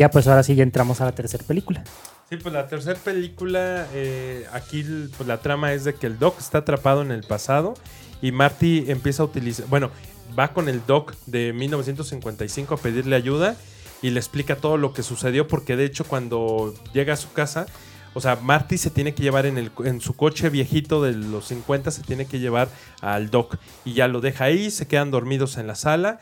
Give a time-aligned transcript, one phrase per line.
[0.00, 1.84] ya pues ahora sí ya entramos a la tercera película.
[2.30, 4.82] Sí, pues la tercera película, eh, aquí
[5.14, 7.74] pues, la trama es de que el Doc está atrapado en el pasado
[8.22, 9.90] y Marty empieza a utilizar, bueno,
[10.38, 13.56] va con el Doc de 1955 a pedirle ayuda
[14.00, 17.66] y le explica todo lo que sucedió porque de hecho cuando llega a su casa,
[18.14, 21.48] o sea, Marty se tiene que llevar en, el, en su coche viejito de los
[21.48, 22.70] 50, se tiene que llevar
[23.02, 26.20] al Doc y ya lo deja ahí, se quedan dormidos en la sala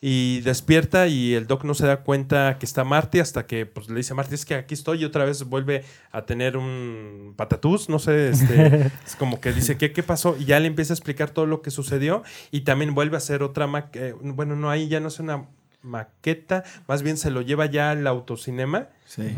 [0.00, 3.88] y despierta y el doc no se da cuenta que está Marty hasta que pues,
[3.88, 7.34] le dice a Marty es que aquí estoy y otra vez vuelve a tener un
[7.36, 10.92] patatús, no sé, este, es como que dice ¿qué, qué pasó y ya le empieza
[10.92, 13.66] a explicar todo lo que sucedió y también vuelve a hacer otra,
[14.22, 15.46] bueno, no, ahí ya no es una
[15.82, 18.88] maqueta, más bien se lo lleva ya al autocinema.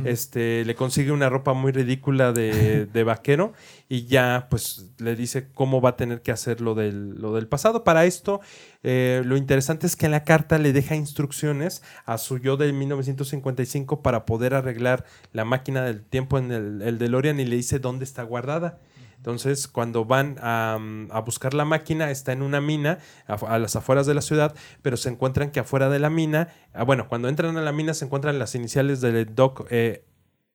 [0.05, 3.53] Este, le consigue una ropa muy ridícula de, vaquero
[3.89, 7.47] y ya pues le dice cómo va a tener que hacer lo del, lo del
[7.47, 7.85] pasado.
[7.85, 8.41] Para esto,
[8.83, 12.73] eh, lo interesante es que en la carta le deja instrucciones a su yo de
[12.73, 17.79] 1955 para poder arreglar la máquina del tiempo en el, el DeLorean y le dice
[17.79, 18.81] dónde está guardada.
[19.21, 20.79] Entonces, cuando van a,
[21.27, 25.11] buscar la máquina, está en una mina a, las afueras de la ciudad, pero se
[25.11, 28.39] encuentran que afuera de la mina, ah, bueno, cuando entran a la mina se encuentran
[28.39, 30.07] las iniciales del DOC eh,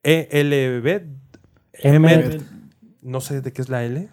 [0.01, 1.03] ELB.
[1.73, 2.39] M,
[3.03, 4.09] no sé de qué es la L.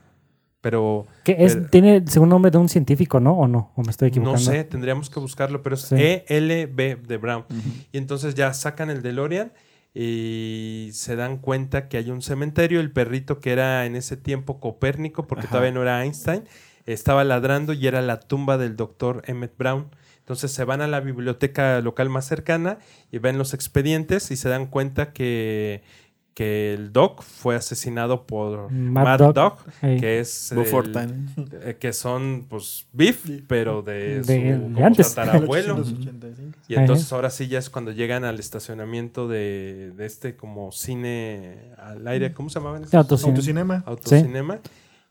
[0.60, 1.06] Pero.
[1.24, 1.70] ¿Qué es?
[1.70, 3.32] tiene según nombre de un científico, ¿no?
[3.32, 3.72] ¿O no?
[3.74, 4.38] ¿O me estoy equivocando?
[4.38, 7.46] No sé, tendríamos que buscarlo, pero es ELB de Brown.
[7.90, 9.50] Y entonces ya sacan el DeLorean
[9.94, 12.80] y se dan cuenta que hay un cementerio.
[12.80, 16.44] El perrito que era en ese tiempo Copérnico, porque todavía no era Einstein,
[16.86, 19.90] estaba ladrando y era la tumba del doctor Emmett Brown.
[20.18, 22.78] Entonces se van a la biblioteca local más cercana
[23.10, 25.82] y ven los expedientes y se dan cuenta que
[26.34, 33.42] que el Doc fue asesinado por Mad, Dog, que es eh, que son pues beef,
[33.46, 35.14] pero de, su antes.
[35.14, 35.84] tatarabuelo.
[36.68, 42.06] y entonces ahora sí ya es cuando llegan al estacionamiento de, este como cine al
[42.08, 42.80] aire, ¿cómo se llamaba?
[42.92, 43.82] Autocinema.
[43.86, 44.60] Autocinema.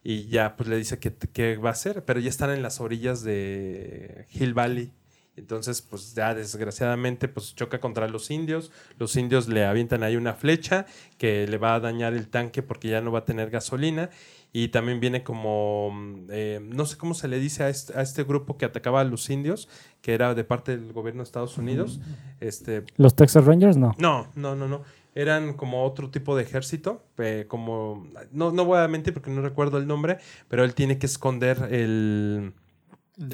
[0.04, 2.82] Y ya pues le dice que, que va a hacer, pero ya están en las
[2.82, 4.92] orillas de Hill Valley.
[5.38, 8.72] Entonces, pues ya desgraciadamente, pues choca contra los indios.
[8.98, 10.86] Los indios le avientan ahí una flecha
[11.18, 14.10] que le va a dañar el tanque porque ya no va a tener gasolina.
[14.54, 18.02] Y también viene como, mm, eh, no sé cómo se le dice a este, a
[18.02, 19.70] este, grupo que atacaba a los indios,
[20.02, 22.02] que era de parte del gobierno de Estados Unidos.
[22.42, 23.78] Este, ¿Los Texas Rangers?
[23.78, 23.96] No.
[23.98, 24.84] No, no, no, no.
[25.16, 27.06] Eran como otro tipo de ejército,
[27.48, 30.18] como, no, no voy a mentir porque no recuerdo el nombre,
[30.50, 32.54] pero él tiene que esconder el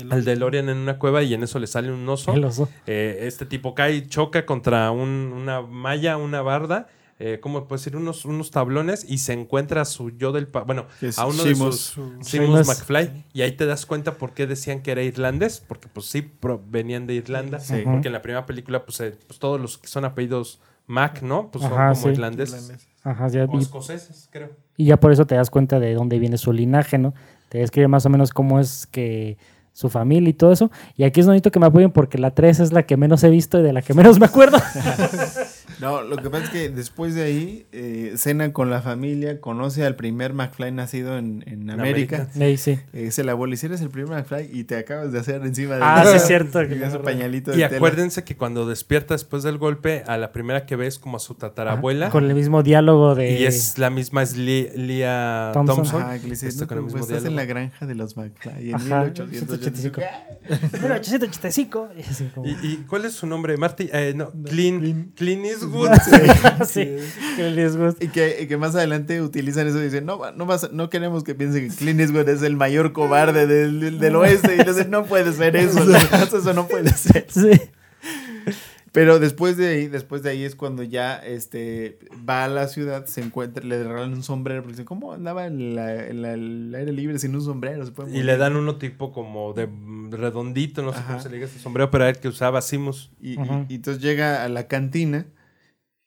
[0.09, 2.33] al DeLorean en una cueva y en eso le sale un oso.
[2.87, 6.87] Eh, este tipo cae, choca contra una malla, una barda.
[7.19, 7.95] Eh, ¿Cómo puede decir?
[7.95, 10.45] Unos, unos tablones y se encuentra a su yo del.
[10.45, 10.85] Bueno,
[11.17, 11.99] a uno de sus.
[12.21, 13.25] Simus McFly.
[13.33, 15.63] Y ahí te das cuenta por qué decían que era irlandés.
[15.67, 16.31] Porque, pues sí,
[16.67, 17.59] venían de Irlanda.
[17.85, 21.49] Porque en la primera película, pues, eh, pues, todos los que son apellidos Mac, ¿no?
[21.49, 22.87] Pues son como irlandeses.
[23.03, 24.51] Ajá, ya, o escoceses, creo.
[24.75, 27.13] Y ya por eso te das cuenta de dónde viene su linaje, ¿no?
[27.49, 29.37] Te describe más o menos cómo es que
[29.77, 30.71] su familia y todo eso.
[30.95, 33.29] Y aquí es bonito que me apoyen porque la 3 es la que menos he
[33.29, 34.57] visto y de la que menos me acuerdo.
[35.79, 39.85] no, lo que pasa es que después de ahí eh, cena con la familia, conoce
[39.85, 42.29] al primer McFly nacido en, en América.
[42.33, 42.79] Sí, sí.
[42.93, 45.75] Eh, se la abuela, si eres el primer McFly y te acabas de hacer encima
[45.75, 46.59] de Ah, sí, es cierto.
[47.03, 51.17] pañalito y acuérdense que cuando despierta después del golpe, a la primera que ves como
[51.17, 52.09] a su tatarabuela.
[52.09, 53.39] con el mismo diálogo de.
[53.39, 56.01] Y es la misma, es Lia Thompson.
[56.03, 58.83] Ah, que le dice, con el mismo estás en la granja de los McFly en
[58.83, 59.97] 1800
[60.73, 61.89] 1885.
[62.45, 63.57] ¿Y, ¿Y, cuál es su nombre?
[63.57, 65.66] Marty, eh, no, Clean, Clean, Eastwood.
[66.65, 66.97] Sí,
[67.35, 67.95] Clean Eastwood.
[68.01, 71.23] Y que, y que, más adelante utilizan eso y dicen, no, no, vas, no queremos
[71.23, 74.55] que piensen que Clean Eastwood es el mayor cobarde del, del, oeste.
[74.55, 75.79] Y entonces no puede ser eso.
[75.89, 77.27] eso no puede ser.
[77.29, 77.51] Sí.
[78.97, 83.05] Pero después de ahí, después de ahí es cuando ya este va a la ciudad,
[83.05, 87.35] se encuentra, le regalan un sombrero, porque dice, ¿cómo andaba en, el aire libre sin
[87.35, 87.85] un sombrero?
[88.11, 89.69] y le dan uno tipo como de
[90.09, 93.11] redondito, no sé cómo se le diga ese sombrero, pero era el que usaba Simus.
[93.21, 93.37] Y,
[93.69, 95.27] entonces llega a la cantina.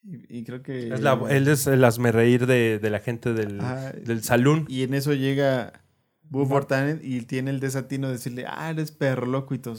[0.03, 0.95] Y, creo que.
[0.95, 3.61] Es la, él es el asmerreír de, de la gente del,
[4.05, 4.65] del salón.
[4.69, 5.73] Y en eso llega
[6.31, 6.53] Buff
[7.03, 9.75] y tiene el desatino de decirle, ah, eres perro loco y todo.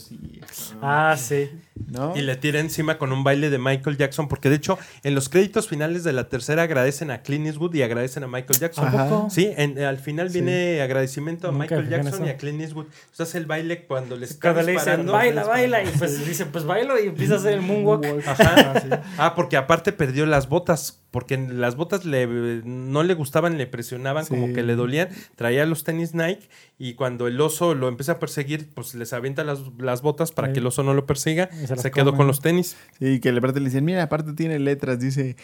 [0.82, 1.50] Ah, sí.
[1.86, 2.14] ¿No?
[2.14, 5.30] Y le tira encima con un baile de Michael Jackson, porque de hecho, en los
[5.30, 9.30] créditos finales de la tercera agradecen a Clint Eastwood y agradecen a Michael Jackson.
[9.30, 12.84] Sí, al final viene agradecimiento a Michael Jackson y a Clint Eastwood.
[12.84, 16.44] Entonces hace el baile cuando les está Cuando le dicen, baila, baila, y pues dice,
[16.44, 18.04] pues bailo y empieza a hacer el moonwalk.
[18.26, 19.02] Ajá.
[19.18, 22.26] Ah, porque aparte perdió las botas porque las botas le,
[22.64, 25.10] no le gustaban, le presionaban, como que le dolían.
[25.36, 26.41] Traía los tenis Nike
[26.78, 30.48] y cuando el oso lo empieza a perseguir, pues les avienta las, las botas para
[30.48, 30.54] Sí.
[30.54, 31.48] que el oso no lo persiga.
[31.62, 32.76] Y se quedó con los tenis.
[32.98, 35.36] Sí, que le parte le dicen, mira, aparte tiene letras, dice.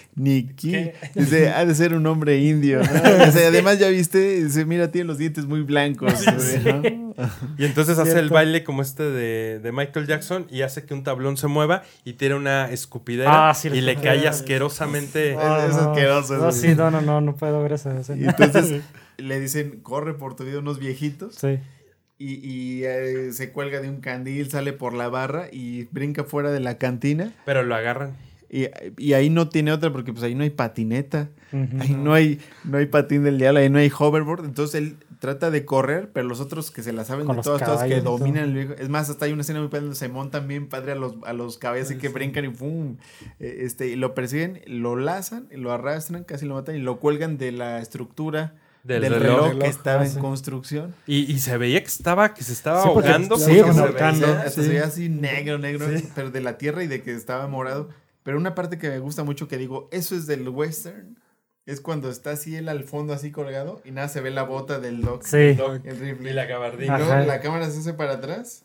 [0.56, 0.94] ¿Qué?
[1.14, 2.80] Dice, ha de ser un hombre indio.
[2.82, 2.88] ¿no?
[3.28, 6.12] O sea, además, ya viste, dice, mira, tiene los dientes muy blancos.
[6.64, 6.82] ¿no?
[7.56, 11.02] Y entonces hace el baile como este de, de Michael Jackson y hace que un
[11.04, 15.32] tablón se mueva y tiene una escupidera Ah, sí, y le cae asquerosamente.
[15.32, 15.38] Es
[15.74, 16.60] asqueroso No, eso.
[16.60, 18.82] sí, no, no, no, no puedo ver esa Y entonces
[19.18, 21.35] le dicen, corre por tu vida unos viejitos.
[21.35, 21.58] Sí.
[22.19, 26.50] Y, y, eh, se cuelga de un candil, sale por la barra y brinca fuera
[26.50, 27.32] de la cantina.
[27.44, 28.17] Pero lo agarran.
[28.50, 31.29] Y, y ahí no tiene otra porque pues ahí no hay patineta.
[31.81, 34.44] Ahí no hay, no hay patín del diablo, ahí no hay hoverboard.
[34.44, 37.62] Entonces él trata de correr, pero los otros que se la saben Con de todas,
[37.62, 38.75] todas que dominan el viejo.
[38.75, 41.14] Es más, hasta hay una escena muy padre donde se montan bien padre a los,
[41.25, 42.96] a los caballos, así que brincan y ¡pum!
[43.38, 47.38] Eh, Este, y lo persiguen, lo lazan, lo arrastran, casi lo matan y lo cuelgan
[47.38, 49.48] de la estructura Del del, reloj.
[49.48, 50.19] reloj, que estaba ah, en sí.
[50.19, 50.94] construcción.
[51.06, 53.36] Y, y se veía que estaba, que se estaba Sí, ahogando.
[53.36, 57.12] sí, se veía- se veía así negro, negro, pero de la tierra y de que
[57.14, 57.88] estaba morado.
[58.22, 61.19] Pero una parte que me gusta mucho que digo, eso es del western,
[61.66, 64.78] es cuando está así él al fondo así colgado y nada se ve la bota
[64.81, 65.22] del doc.
[65.24, 65.36] Sí.
[65.84, 66.31] El rifle.
[66.31, 66.96] Y la gabardina.
[66.96, 67.24] Ajá.
[67.24, 68.64] la cámara se hace para atrás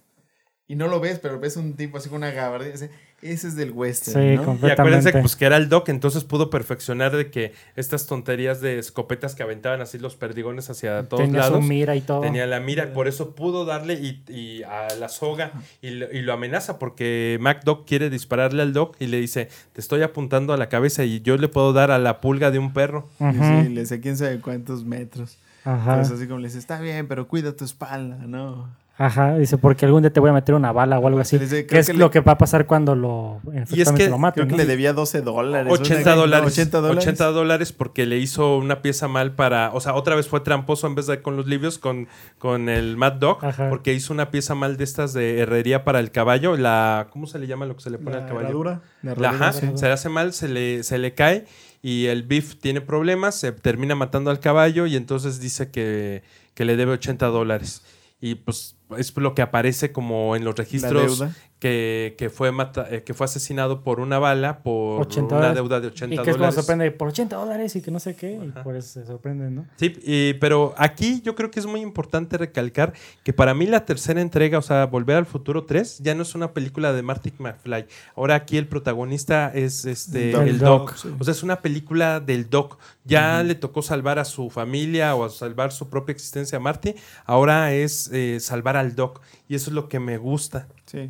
[0.73, 2.73] y no lo ves, pero ves un tipo así con una gabardina.
[2.73, 2.89] Ese,
[3.21, 4.43] ese es del western, Sí, ¿no?
[4.43, 5.21] con- Y acuérdense Completamente.
[5.21, 9.43] pues, que era el Doc, entonces pudo perfeccionar de que estas tonterías de escopetas que
[9.43, 11.63] aventaban así los perdigones hacia todos Tenía su lados.
[11.65, 12.19] mira y todo.
[12.21, 16.21] Tenía la mira, por eso pudo darle y, y a la soga y lo, y
[16.21, 20.57] lo amenaza porque MacDoc quiere dispararle al Doc y le dice, te estoy apuntando a
[20.57, 23.07] la cabeza y yo le puedo dar a la pulga de un perro.
[23.21, 23.43] Y Ujú.
[23.63, 25.37] sí, le sé quién sabe cuántos metros.
[25.63, 25.91] Ajá.
[25.91, 28.69] Entonces así como le dice, está bien, pero cuida tu espalda, ¿no?
[28.95, 29.35] Ajá.
[29.37, 31.39] Dice, porque algún día te voy a meter una bala o algo así.
[31.39, 34.19] Dice, ¿Qué es que lo le- que va a pasar cuando lo, efectivamente que lo
[34.19, 34.43] maten?
[34.43, 34.57] Creo que ¿no?
[34.57, 35.73] le debía 12 dólares.
[35.73, 36.47] 80 una- dólares.
[36.53, 37.03] 80 dólares.
[37.03, 39.71] 80 dólares porque le hizo una pieza mal para.
[39.73, 42.07] O sea, otra vez fue tramposo en vez de con los libios, con,
[42.37, 43.43] con el Mad Dog.
[43.43, 43.69] Ajá.
[43.69, 46.55] Porque hizo una pieza mal de estas de herrería para el caballo.
[46.55, 47.07] La.
[47.09, 48.47] ¿Cómo se le llama lo que se le pone La al caballo?
[48.47, 48.81] herradura.
[49.01, 49.71] La herradura, ajá, sí.
[49.73, 51.45] se le hace mal, se le, se le cae
[51.81, 56.21] y el beef tiene problemas, se termina matando al caballo y entonces dice que,
[56.53, 57.81] que le debe 80 dólares.
[58.21, 61.23] Y pues es lo que aparece como en los registros.
[61.63, 65.55] Que, que fue mata- eh, que fue asesinado por una bala por 80 una dólares.
[65.55, 66.55] deuda de 80 Y que es como dólares.
[66.55, 68.33] sorprende por 80 dólares y que no sé qué.
[68.33, 69.65] Y por eso se sorprenden, ¿no?
[69.77, 72.91] Sí, y- pero aquí yo creo que es muy importante recalcar
[73.23, 76.35] que para mí la tercera entrega, o sea, Volver al Futuro 3, ya no es
[76.35, 77.85] una película de Marty McFly.
[78.17, 80.41] Ahora aquí el protagonista es este El Doc.
[80.47, 80.95] el Doc.
[80.97, 81.09] Sí.
[81.17, 82.77] O sea, es una película del Doc.
[83.05, 86.93] Ya le tocó salvar a su familia o a salvar su propia existencia a Marty.
[87.25, 89.21] Ahora es eh, salvar al Doc.
[89.47, 90.67] Y eso es lo que me gusta.
[90.85, 91.09] Sí.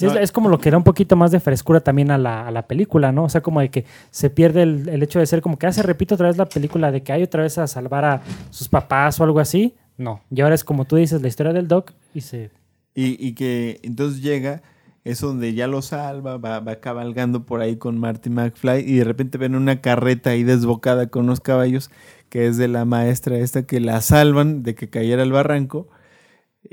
[0.00, 2.66] Es, como lo que da un poquito más de frescura también a la, a la
[2.66, 3.24] película, ¿no?
[3.24, 5.72] O sea, como de que se pierde el, el hecho de ser como que, ah,
[5.72, 8.68] se repite otra vez la película de que hay otra vez a salvar a sus
[8.68, 9.74] papás o algo así.
[9.96, 10.20] No.
[10.30, 12.50] Y ahora es como tú dices, la historia del Doc y se...
[12.94, 14.62] Y, y que entonces llega,
[15.04, 19.04] es donde ya lo salva, va, va cabalgando por ahí con Marty McFly y de
[19.04, 21.90] repente ven una carreta ahí desbocada con unos caballos
[22.28, 25.88] que es de la maestra esta que la salvan de que cayera al barranco.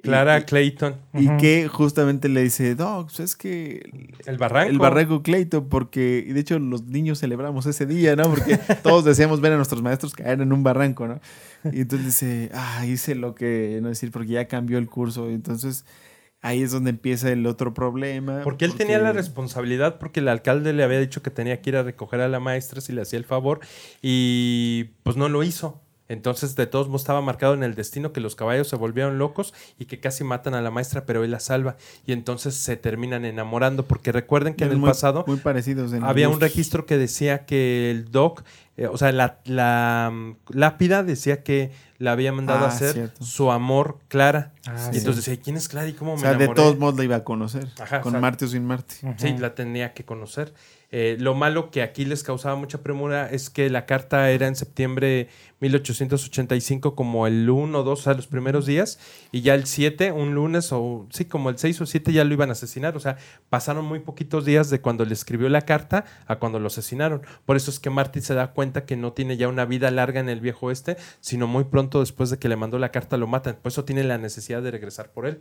[0.01, 0.95] Clara y, Clayton.
[1.13, 4.71] y que justamente le dice, Doc, pues es que El barranco.
[4.71, 8.23] el barranco Clayton, porque, y de hecho los niños celebramos ese día, ¿no?
[8.23, 11.19] Porque todos deseamos ver a nuestros maestros caer en un barranco, ¿no?
[11.71, 15.29] Y entonces dice, ah, hice lo que, no decir, porque ya cambió el curso.
[15.29, 15.85] Y entonces
[16.43, 18.41] ahí es donde empieza el otro problema.
[18.43, 21.77] Porque él tenía la responsabilidad porque el alcalde le había dicho que tenía que ir
[21.77, 23.61] a recoger a la maestra si le hacía el favor
[24.01, 25.81] y pues no lo hizo.
[26.13, 29.53] Entonces, de todos modos, estaba marcado en el destino que los caballos se volvieron locos
[29.77, 31.75] y que casi matan a la maestra, pero él la salva.
[32.05, 35.91] Y entonces se terminan enamorando, porque recuerden que en el muy, pasado Muy parecidos.
[35.93, 38.43] en había un registro que decía que el doc,
[38.77, 42.93] eh, o sea, la, la, mm, lápida decía que la había mandado Ah, a hacer
[42.93, 43.23] cierto.
[43.23, 44.51] su amor Clara.
[44.65, 44.97] Ah, y sí.
[44.99, 46.55] entonces decía, ¿quién es Clara y cómo O me sea, de enamoré?
[46.61, 47.67] todos modos la iba a conocer.
[47.79, 48.95] Ajá, con o sea, Marte o sin Marte.
[49.17, 50.53] Sí, la tenía que conocer.
[50.95, 54.55] Eh, lo malo que aquí les causaba mucha premura es que la carta era en
[54.55, 55.27] septiembre
[55.59, 58.99] 1885 como el 1 o 2, o sea, los primeros días,
[59.31, 62.33] y ya el 7, un lunes o sí, como el 6 o 7 ya lo
[62.33, 63.17] iban a asesinar, o sea,
[63.49, 67.23] pasaron muy poquitos días de cuando le escribió la carta a cuando lo asesinaron.
[67.43, 70.19] Por eso es que Marty se da cuenta que no tiene ya una vida larga
[70.19, 73.25] en el viejo este, sino muy pronto después de que le mandó la carta lo
[73.25, 73.57] matan.
[73.59, 75.39] Por eso tiene la necesidad de regresar por él.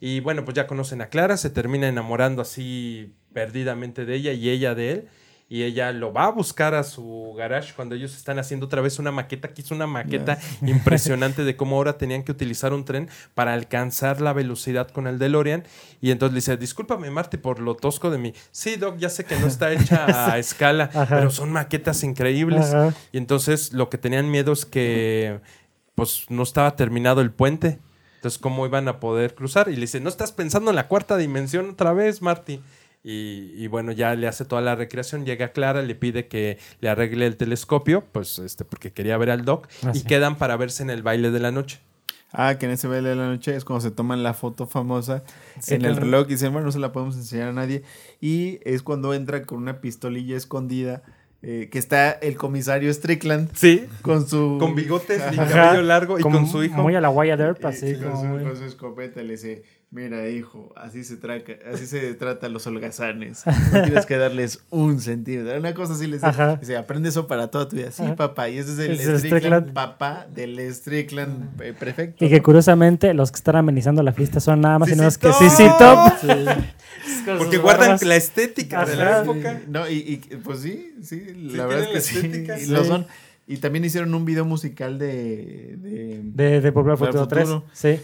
[0.00, 4.50] Y bueno, pues ya conocen a Clara, se termina enamorando así perdidamente de ella y
[4.50, 5.08] ella de él.
[5.46, 8.98] y ella lo va a buscar a su garage cuando ellos están haciendo otra vez
[8.98, 13.08] una maqueta, que hizo una maqueta impresionante de cómo ahora tenían que utilizar un tren
[13.34, 15.64] para alcanzar la velocidad con el DeLorean.
[16.00, 18.34] Y entonces le dice, discúlpame Marty por lo tosco de mí.
[18.50, 22.72] Sí, Doc, ya sé que no está hecha a escala, pero son maquetas increíbles.
[22.72, 22.94] Ajá.
[23.12, 25.40] Y entonces lo que tenían miedo es que
[25.94, 27.80] pues no estaba terminado el puente.
[28.24, 29.68] Entonces, ¿cómo iban a poder cruzar?
[29.68, 32.58] Y le dice, ¿no estás pensando en la cuarta dimensión otra vez, Marty?
[33.02, 36.88] Y, y bueno, ya le hace toda la recreación, llega Clara, le pide que le
[36.88, 40.04] arregle el telescopio, pues este, porque quería ver al Doc, Ah, y sí.
[40.06, 41.80] quedan para verse en el baile de la noche.
[42.32, 45.22] Ah, que en ese baile de la noche es cuando se toman la foto famosa
[45.60, 47.82] Sí, en el reloj y dicen, bueno, no se la podemos enseñar a nadie.
[48.22, 51.02] Y es cuando entra con una pistolilla escondida,
[51.46, 54.56] eh, que está el comisario Strickland Sí, con su...
[54.58, 56.80] con bigotes y cabello largo y con su hijo.
[56.82, 59.22] Muy a la Wyatt Earp, y- así y con, como su, muy- con su escopeta
[59.22, 59.62] le dice,
[59.94, 63.44] mira hijo, así se, trata, así se trata a los holgazanes.
[63.72, 65.56] No tienes que darles un centímetro.
[65.58, 66.56] Una cosa así le dice, Ajá.
[66.56, 67.90] dice, aprende eso para toda tu vida.
[67.92, 68.16] Sí, Ajá.
[68.16, 68.48] papá.
[68.50, 69.72] Y ese es el, Ese es el Strickland, Strickland.
[69.72, 72.24] papá del Strickland eh, prefecto.
[72.24, 75.10] Y que curiosamente los que están amenizando la fiesta son nada más y Sí, nada
[75.12, 76.20] sí, menos top.
[76.20, 76.54] que sí, top.
[77.38, 79.60] Porque guardan la estética de la época.
[79.68, 79.94] No, y,
[80.30, 82.70] y, pues sí, sí, Sí, la verdad es que la sí, estética, y sí.
[82.72, 83.06] lo son.
[83.46, 85.76] Y también hicieron un video musical de...
[85.78, 87.44] de, De, al Futuro 3.
[87.48, 87.64] Futuro.
[87.74, 88.00] Sí.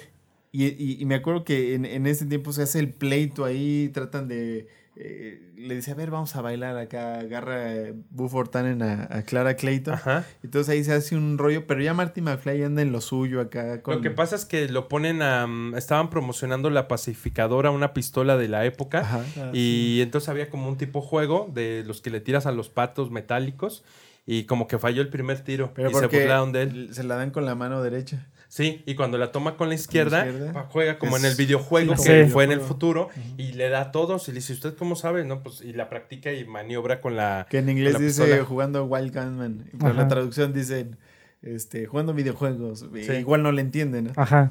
[0.52, 3.90] Y, y- y me acuerdo que en, en ese tiempo se hace el pleito ahí,
[3.92, 4.66] tratan de...
[4.96, 9.22] eh, le dice, a ver, vamos a bailar acá, agarra eh, Buford Tannen a, a
[9.22, 9.94] Clara Clayton.
[9.94, 10.24] Ajá.
[10.42, 13.82] Entonces ahí se hace un rollo, pero ya Marty McFly anda en lo suyo acá.
[13.82, 13.96] Con...
[13.96, 15.46] Lo que pasa es que lo ponen a...
[15.46, 19.00] mm, estaban promocionando la pacificadora, una pistola de la época.
[19.00, 19.24] Ajá.
[19.52, 23.10] Y entonces había como un tipo juego de los que le tiras a los patos
[23.10, 23.84] metálicos.
[24.26, 25.72] Y como que falló el primer tiro.
[25.74, 26.88] Pero y se porque burlaron de él.
[26.92, 28.28] se la dan con la mano derecha.
[28.52, 30.26] Sí, y cuando la toma con la izquierda,
[30.70, 32.30] juega como es- en el videojuego sí, que sí.
[32.32, 33.08] fue en el futuro.
[33.38, 34.26] Y le da a todos.
[34.28, 35.24] Y le dice, ¿usted cómo sabe?
[35.24, 37.46] No, pues, y la practica y maniobra con la.
[37.48, 38.44] Que en inglés dice pistola.
[38.44, 39.66] jugando Wild Gunman.
[39.78, 40.02] Pero Ajá.
[40.02, 40.96] la traducción dicen
[41.42, 42.84] este, jugando videojuegos.
[42.92, 43.12] Sí.
[43.12, 44.06] Igual no le entienden.
[44.06, 44.12] ¿no?
[44.16, 44.50] Ajá.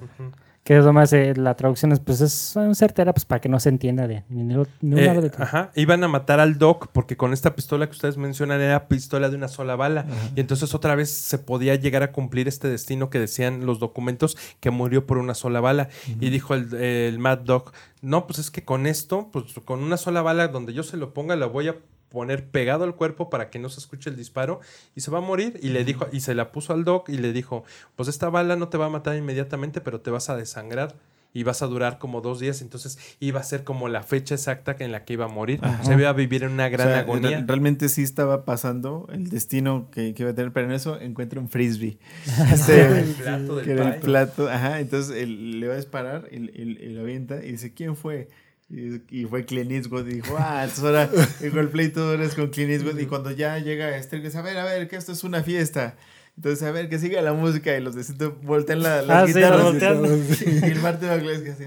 [0.70, 3.60] Que es lo más, eh, la traducción es, pues, es certera, pues, para que no
[3.60, 6.60] se entienda de ni, ni, ni un Eh, lado de ajá, iban a matar al
[6.60, 10.06] Doc porque con esta pistola que ustedes mencionan era pistola de una sola bala.
[10.36, 14.38] Y entonces otra vez se podía llegar a cumplir este destino que decían los documentos
[14.60, 15.90] que murió por una sola bala.
[16.20, 17.72] Y dijo el, el Mad Dog,
[18.04, 21.16] no, pues es que con esto, pues con una sola bala donde yo se lo
[21.16, 21.78] ponga, la voy a
[22.10, 24.60] poner pegado al cuerpo para que no se escuche el disparo
[24.96, 27.18] y se va a morir y le dijo y se la puso al doc y
[27.18, 27.64] le dijo
[27.96, 30.96] pues esta bala no te va a matar inmediatamente pero te vas a desangrar
[31.32, 34.76] y vas a durar como dos días entonces iba a ser como la fecha exacta
[34.80, 35.84] en la que iba a morir Ajá.
[35.84, 39.08] se iba a vivir en una gran O sea, agonía re- realmente sí estaba pasando
[39.14, 42.00] el destino que, que iba a tener, pero en eso encuentra un frisbee.
[42.48, 46.28] el Este, plato del que era el plato, ajá, entonces él le va a disparar
[46.32, 48.28] y, y- y lo avienta y dice, ¿quién fue?
[48.72, 51.10] Y, y fue Clint Eastwood y dijo, ah, entonces ahora
[51.42, 54.42] dijo el pleito ahora es con Clint Eastwood y cuando ya llega Esther dice, a
[54.44, 55.96] ver, a ver, que esto es una fiesta.
[56.38, 59.28] Entonces, a ver, que siga la música y los de Cito voltean la- las Ah,
[59.28, 59.58] sí, guitarras.
[59.60, 60.06] lo voltean.
[60.64, 61.66] y el Martin McFly es que así.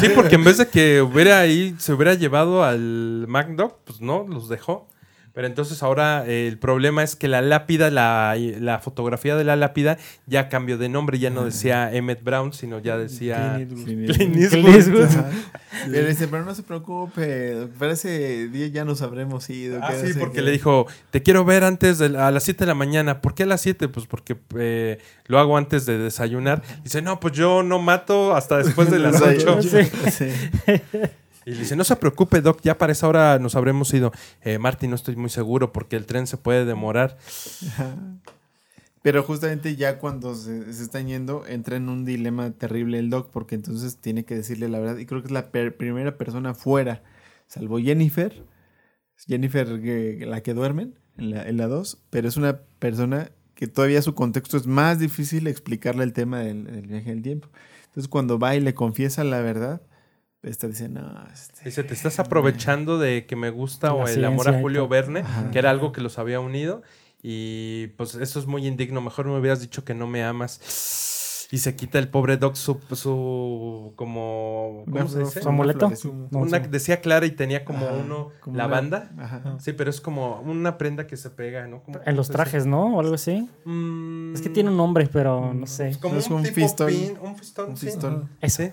[0.00, 4.26] sí porque en vez de que hubiera ahí se hubiera llevado al MacDog pues no
[4.28, 4.88] los dejó
[5.34, 9.56] pero entonces ahora eh, el problema es que la lápida, la, la fotografía de la
[9.56, 15.08] lápida ya cambió de nombre, ya no decía Emmett Brown, sino ya decía Clint Eastwood.
[15.90, 19.80] Pero dice, pero no se preocupe, para ese día ya nos habremos ido.
[19.82, 20.42] Ah, sí, porque qué".
[20.42, 23.20] le dijo, te quiero ver antes de a las 7 de la mañana.
[23.20, 23.88] ¿Por qué a las 7?
[23.88, 26.62] Pues porque eh, lo hago antes de desayunar.
[26.84, 29.62] Dice, no, pues yo no mato hasta después de las 8.
[29.62, 29.78] Sí.
[30.14, 30.26] Sí.
[31.46, 34.12] Y le dice, no se preocupe, Doc, ya para esa hora nos habremos ido.
[34.42, 37.18] Eh, Marty, no estoy muy seguro porque el tren se puede demorar.
[39.02, 43.54] Pero justamente ya cuando se, están yendo, entra en un dilema terrible el Doc, porque
[43.54, 44.96] entonces tiene que decirle la verdad.
[44.96, 47.02] Y creo que es la primera persona fuera,
[47.46, 48.42] salvo Jennifer.
[49.26, 54.00] Jennifer, la que duermen en la, en la 2, pero es una persona que todavía
[54.00, 57.48] su contexto es más difícil explicarle el tema del, del viaje en el tiempo.
[57.84, 59.82] Entonces cuando va y le confiesa la verdad,
[60.44, 64.24] esta dice, no, este, Dice, te estás aprovechando de que me gusta La o el
[64.24, 64.88] amor a Julio.
[64.88, 65.50] Verne, Ajá.
[65.50, 66.82] que era algo que los había unido.
[67.22, 69.00] Y pues eso es muy indigno.
[69.00, 70.60] Mejor me hubieras dicho que no me amas.
[71.54, 74.82] Y se quita el pobre Doc su, su como...
[74.90, 75.40] ¿Cómo se dice?
[75.40, 75.86] ¿Su amuleto?
[76.32, 79.12] una Una, decía Clara y tenía como Ajá, uno, como la una- banda.
[79.16, 79.56] Ajá.
[79.60, 81.82] Sí, pero es como una prenda que se pega, ¿no?
[81.84, 82.96] Como- En los trajes, ¿no?
[82.96, 83.48] O algo así.
[83.64, 85.90] Mm, Es que tiene un nombre, pero no sé.
[85.90, 86.88] es como Es un, un tipo fistón.
[86.88, 87.86] pin, un fistón, Un sí.
[87.86, 88.28] fistón.
[88.48, 88.70] Sí.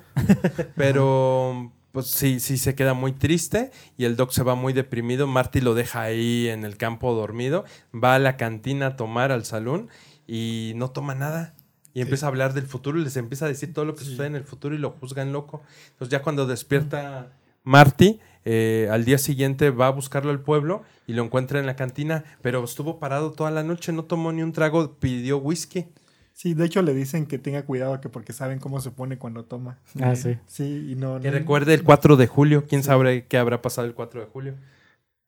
[0.75, 5.27] Pero pues sí, sí se queda muy triste y el Doc se va muy deprimido.
[5.27, 9.45] Marty lo deja ahí en el campo dormido, va a la cantina a tomar al
[9.45, 9.89] salón
[10.25, 11.53] y no toma nada.
[11.93, 14.27] Y empieza a hablar del futuro y les empieza a decir todo lo que sucede
[14.27, 15.61] en el futuro y lo juzgan loco.
[15.91, 17.31] Entonces ya cuando despierta
[17.63, 21.75] Marty eh, al día siguiente va a buscarlo al pueblo y lo encuentra en la
[21.75, 25.85] cantina, pero estuvo parado toda la noche, no tomó ni un trago, pidió whisky.
[26.33, 29.43] Sí, de hecho le dicen que tenga cuidado que porque saben cómo se pone cuando
[29.43, 29.77] toma.
[30.01, 30.37] Ah, sí.
[30.47, 31.19] Sí, y no.
[31.19, 34.27] Que no- recuerde el 4 de julio, quién sabe qué habrá pasado el 4 de
[34.27, 34.55] julio.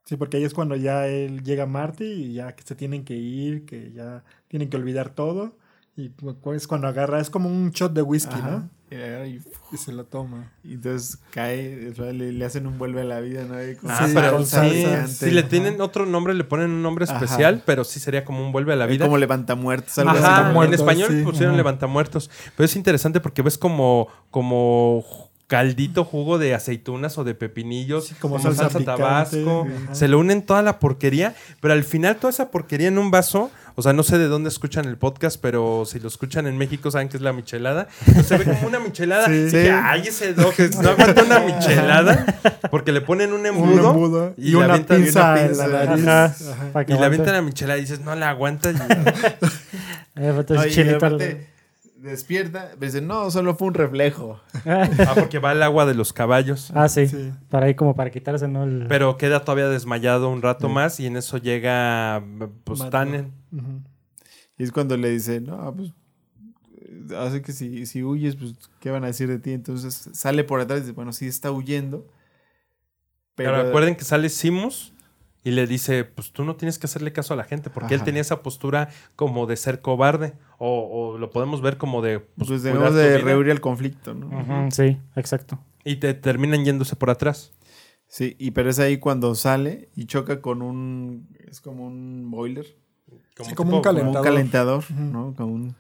[0.06, 3.04] Sí, porque ahí es cuando ya él llega a Marty y ya que se tienen
[3.06, 5.58] que ir, que ya tienen que olvidar todo.
[5.96, 6.12] Y
[6.56, 8.50] es cuando agarra, es como un shot de whisky, Ajá.
[8.50, 8.70] ¿no?
[8.90, 9.40] Y agarra y,
[9.72, 10.52] Y se lo toma.
[10.64, 13.56] y entonces cae, le, le hacen un vuelve a la vida, ¿no?
[13.80, 15.50] Con Ah, Sí, pero con sí, si le Ajá.
[15.50, 17.14] tienen otro nombre, le ponen un nombre Ajá.
[17.16, 19.06] especial, pero sí sería como un vuelve a la vida.
[19.06, 20.68] como levantamuertos, algo Ajá, así.
[20.68, 21.22] en español sí.
[21.24, 21.58] pusieron Ajá.
[21.58, 22.30] levantamuertos.
[22.58, 25.04] Pero es interesante porque ves como, como
[25.48, 29.68] caldito jugo de aceitunas o de pepinillos, Sí, como como, salsa salsa, picante, tabasco.
[29.86, 29.96] ajá.
[29.96, 33.52] Se le unen toda la porquería, pero al final toda esa porquería en un vaso,
[33.76, 36.90] o sea, no sé de dónde escuchan el podcast, pero si lo escuchan en México
[36.92, 37.88] saben que es la michelada.
[38.14, 39.26] Pues se ve como una michelada.
[39.28, 39.44] Sí.
[39.44, 42.26] Dije, ay, ese dog no aguanta una michelada
[42.72, 46.08] porque le ponen un Un embudo, y una y pinza en la nariz.
[46.08, 46.34] Ajá.
[46.34, 47.06] Que y le aguante.
[47.06, 48.72] avientan la michelada y dices, no la aguanta.
[48.72, 48.76] Y-
[50.16, 51.48] Eh, entonces, Oye, aparte,
[52.04, 54.40] despierta, dice, no, solo fue un reflejo.
[54.66, 56.72] ah, porque va al agua de los caballos.
[56.76, 57.08] Ah, sí.
[57.08, 57.32] Sí.
[57.50, 58.64] Para ahí como para quitarse, ¿no?
[58.64, 62.24] El- Pero queda todavía desmayado un rato más y en eso llega
[62.64, 63.32] pues Tannen.
[64.58, 65.92] Y es cuando le dice, no, pues,
[67.18, 69.52] hace que si, si huyes, pues, ¿qué van a decir de ti?
[69.52, 72.08] Entonces sale por atrás y dice, bueno, sí está huyendo.
[73.36, 74.93] Pero, Pero, recuerden que sale Simus
[75.44, 78.04] y le dice, pues tú no tienes que hacerle caso a la gente, porque él
[78.04, 82.20] tenía esa postura como de ser cobarde, o, o lo podemos ver como de...
[82.20, 84.72] pues, Pues, debemos de rehuir el conflicto, ¿no?
[84.72, 85.60] Sí, exacto.
[85.84, 87.52] Y te terminan yéndose por atrás.
[88.08, 92.66] Sí, y pero es ahí cuando sale y choca con un, es como un boiler,
[93.42, 94.18] Sí, como un como Calentador.
[94.20, 94.92] un calentador.
[94.92, 95.34] ¿no?
[95.36, 95.76] Como, un-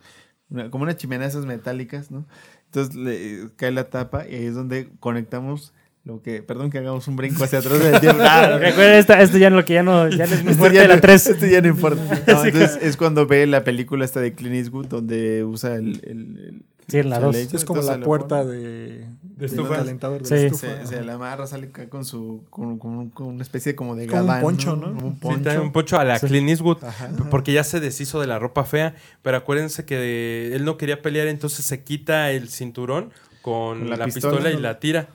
[0.49, 2.25] una, como una chimenea de esas metálicas, ¿no?
[2.65, 5.73] Entonces le cae la tapa y ahí es donde conectamos
[6.05, 8.21] lo que, perdón que hagamos un brinco hacia atrás del tiempo.
[8.27, 10.59] Ah, Recuerda, esta- esto ya no lo que ya no, ya no es muy Esto
[10.59, 11.27] fuerte ya de no- la 3.
[11.27, 12.01] Esto ya no importa.
[12.27, 16.01] No, entonces es cuando ve la película esta de Clint Eastwood donde usa el...
[16.03, 17.35] el- el- Sí, en la el 2.
[17.35, 20.33] chaleco, Es como la puerta de, de calentador de Sí.
[20.33, 20.85] la Se, estufa.
[20.85, 24.29] se la amarra, sale acá con su con, con- con una especie como de Como
[24.33, 24.87] un poncho, ¿no?
[24.89, 25.41] Un Sí, poncho.
[25.43, 26.27] trae un pocho a la Sí.
[26.27, 26.83] Clint Eastwood.
[26.83, 27.09] Ajá.
[27.31, 31.27] Porque ya se deshizo de la ropa fea, pero acuérdense que él no quería pelear,
[31.29, 33.11] entonces se quita el cinturón
[33.41, 34.51] con, Con la, la pistola, pistola.
[34.51, 35.07] y la tira.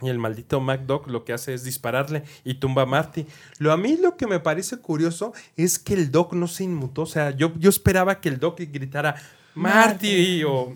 [0.00, 3.26] Y el maldito MacDoc lo que hace es dispararle y tumba a Marty.
[3.58, 7.02] Lo a mí lo que me parece curioso es que el Doc no se inmutó.
[7.02, 9.16] O sea, yo, yo esperaba que el Doc gritara
[9.54, 10.74] Marty o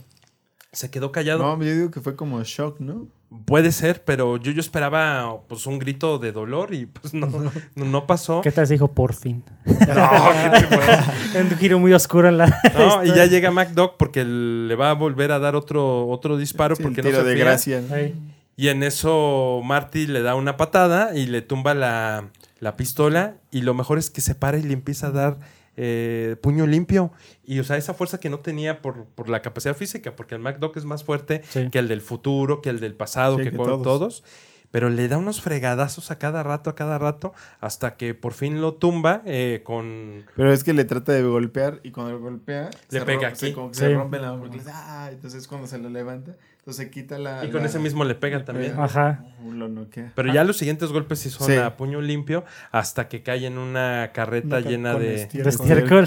[0.73, 1.57] se quedó callado.
[1.57, 3.07] No, yo digo que fue como shock, ¿no?
[3.47, 7.51] Puede ser, pero yo, yo esperaba pues un grito de dolor y pues no, no,
[7.77, 8.43] no pasó.
[8.43, 9.43] ¿Qué tal se dijo por fin?
[9.65, 12.61] No, ¿qué te puedo- Un giro muy oscuro en la.
[12.77, 16.75] No, y ya llega MacDoc porque le va a volver a dar otro, otro disparo
[16.77, 17.45] Sí, el porque no tiro se de fía.
[17.45, 17.81] gracia.
[17.81, 18.42] ¿no?
[18.57, 22.29] Y en eso Marty le da una patada y le tumba la,
[22.61, 23.37] la pistola.
[23.51, 25.39] Y lo mejor es que se para y le empieza a dar
[25.77, 27.13] eh, puño limpio.
[27.45, 30.41] Y o sea, esa fuerza que no tenía por, por la capacidad física, porque el
[30.43, 31.71] MacDoc es más fuerte Sí.
[31.71, 33.83] que el del futuro, que el del pasado, Sí, que, que con todos.
[33.83, 34.25] todos.
[34.71, 38.63] Pero le da unos fregadazos a cada rato, a cada rato, hasta que por fin
[38.63, 40.25] lo tumba eh, con...
[40.35, 43.35] Pero es que le trata de golpear y cuando lo golpea Le se pega rompe-
[43.35, 43.55] se- aquí.
[43.55, 43.81] como que Sí.
[43.81, 47.19] se rompe la porque le dice, ah, entonces cuando se lo levanta, entonces se quita
[47.19, 48.73] la Y con la- ese mismo le pega también.
[48.73, 48.85] pega.
[48.85, 49.25] Ajá.
[49.45, 50.13] Uh, Lo noquea.
[50.15, 51.57] Pero ya los siguientes golpes sí son Sí.
[51.57, 55.27] a puño limpio hasta que cae en una carreta Una ca- llena de...
[55.27, 56.07] De estiércol.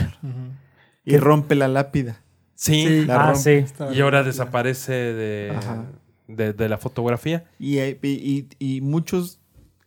[1.04, 2.22] Y rompe la lápida.
[2.56, 3.06] Sí, Sí.
[3.06, 3.68] La Ah, rompe.
[3.68, 3.74] sí.
[3.94, 5.84] Y ahora desaparece de, Ajá.
[6.30, 7.44] de, de la fotografía.
[7.60, 9.40] Y, y, y- y muchos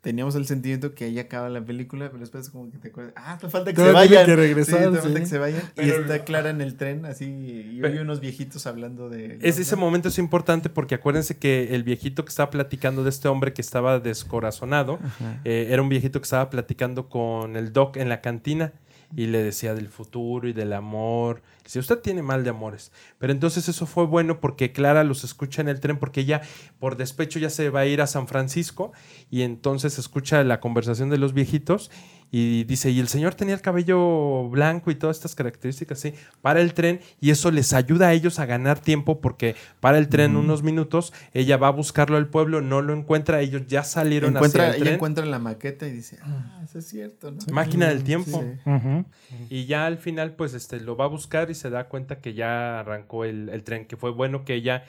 [0.08, 3.36] teníamos el sentimiento que ahí acaba la película, pero después como que te acuerdas, ah,
[3.38, 4.24] te falta que Todavía se vayan.
[4.26, 5.02] que regresar, Sí, te sí.
[5.02, 5.62] falta que se vayan.
[5.76, 9.38] y está Clara en el tren, así, y Pero- oye unos viejitos hablando de...
[9.42, 13.28] Es, ese momento es importante porque acuérdense que el viejito que estaba platicando de este
[13.28, 14.98] hombre que estaba descorazonado,
[15.44, 18.72] eh, era un viejito que estaba platicando con el doc en la cantina
[19.16, 21.42] y le decía del futuro y del amor.
[21.64, 22.92] Si usted tiene mal de amores.
[23.18, 26.42] Pero entonces eso fue bueno porque Clara los escucha en el tren porque ella
[26.78, 28.92] por despecho ya se va a ir a San Francisco
[29.30, 31.90] y entonces escucha la conversación de los viejitos
[32.30, 36.60] y dice, y el señor tenía el cabello blanco y todas estas características así, para
[36.60, 40.36] el tren y eso les ayuda a ellos a ganar tiempo porque para el tren
[40.36, 44.64] unos minutos, ella va a buscarlo al pueblo, no lo encuentra, ellos ya salieron encuentra,
[44.64, 44.94] hacia el ella tren.
[44.94, 47.38] encuentra la maqueta y dice, ah, eso es cierto, ¿no?
[47.50, 48.44] Máquina del tiempo.
[48.64, 49.04] Sí.
[49.50, 52.34] Y ya al final, pues, este, lo va a buscar y se da cuenta que
[52.34, 54.84] ya arrancó el, el tren, que fue bueno que ella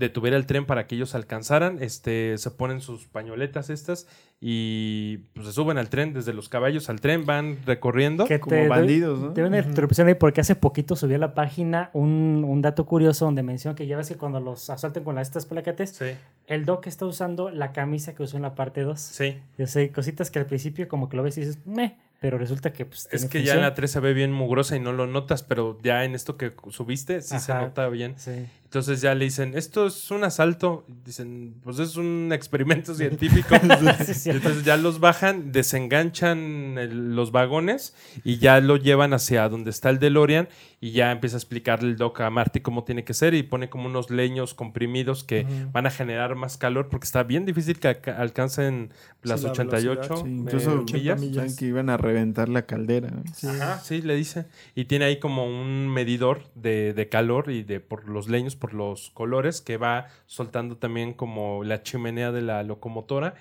[0.00, 1.80] detuviera el tren para que ellos alcanzaran.
[1.80, 4.08] Este, se ponen sus pañoletas estas
[4.40, 8.24] y pues, se suben al tren desde los caballos al tren, van recorriendo.
[8.26, 9.28] Que Como te doy- bandidos, ¿no?
[9.30, 13.26] doy una interrupción ahí porque hace poquito subí a la página un, un dato curioso
[13.26, 16.06] donde menciona que ya ves que cuando los asaltan con las, estas plaquetes, Sí,
[16.46, 18.98] el Doc está usando la camisa que usó en la parte 2.
[19.00, 19.38] sí.
[19.58, 22.72] Yo sé, cositas que al principio como que lo ves y dices, meh, pero resulta
[22.72, 25.06] que pues Es que ya en la 3 se ve bien mugrosa y no lo
[25.06, 28.14] notas, pero ya en esto que subiste sí se nota bien.
[28.18, 28.46] Sí.
[28.70, 30.84] Entonces ya le dicen, esto es un asalto.
[31.04, 33.56] Dicen, pues es un experimento científico.
[33.62, 39.90] Entonces ya los bajan, desenganchan el- los vagones y ya lo llevan hacia donde está
[39.90, 40.48] el DeLorean
[40.80, 43.68] y ya empieza a explicarle el doc a Marty cómo tiene que ser y pone
[43.68, 47.88] como unos leños comprimidos que van a generar más calor porque está bien difícil que
[47.88, 51.20] alca- alcancen las Sí, la 88 velocidad, Sí, eh, incluso millas.
[51.20, 51.36] millas.
[51.36, 53.10] Saben que iban a reventar la caldera.
[53.46, 54.46] Ajá, sí, le dice.
[54.76, 58.72] Y tiene ahí como un medidor de, de calor y de por los leños, por
[58.74, 63.34] los colores, que va soltando también como la chimenea de la locomotora.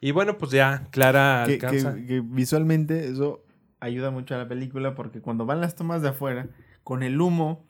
[0.00, 1.94] Y bueno, pues ya Clara que, alcanza.
[1.94, 3.44] que- que visualmente eso
[3.80, 6.48] ayuda mucho a la película porque cuando van las tomas de afuera,
[6.84, 7.66] con el humo,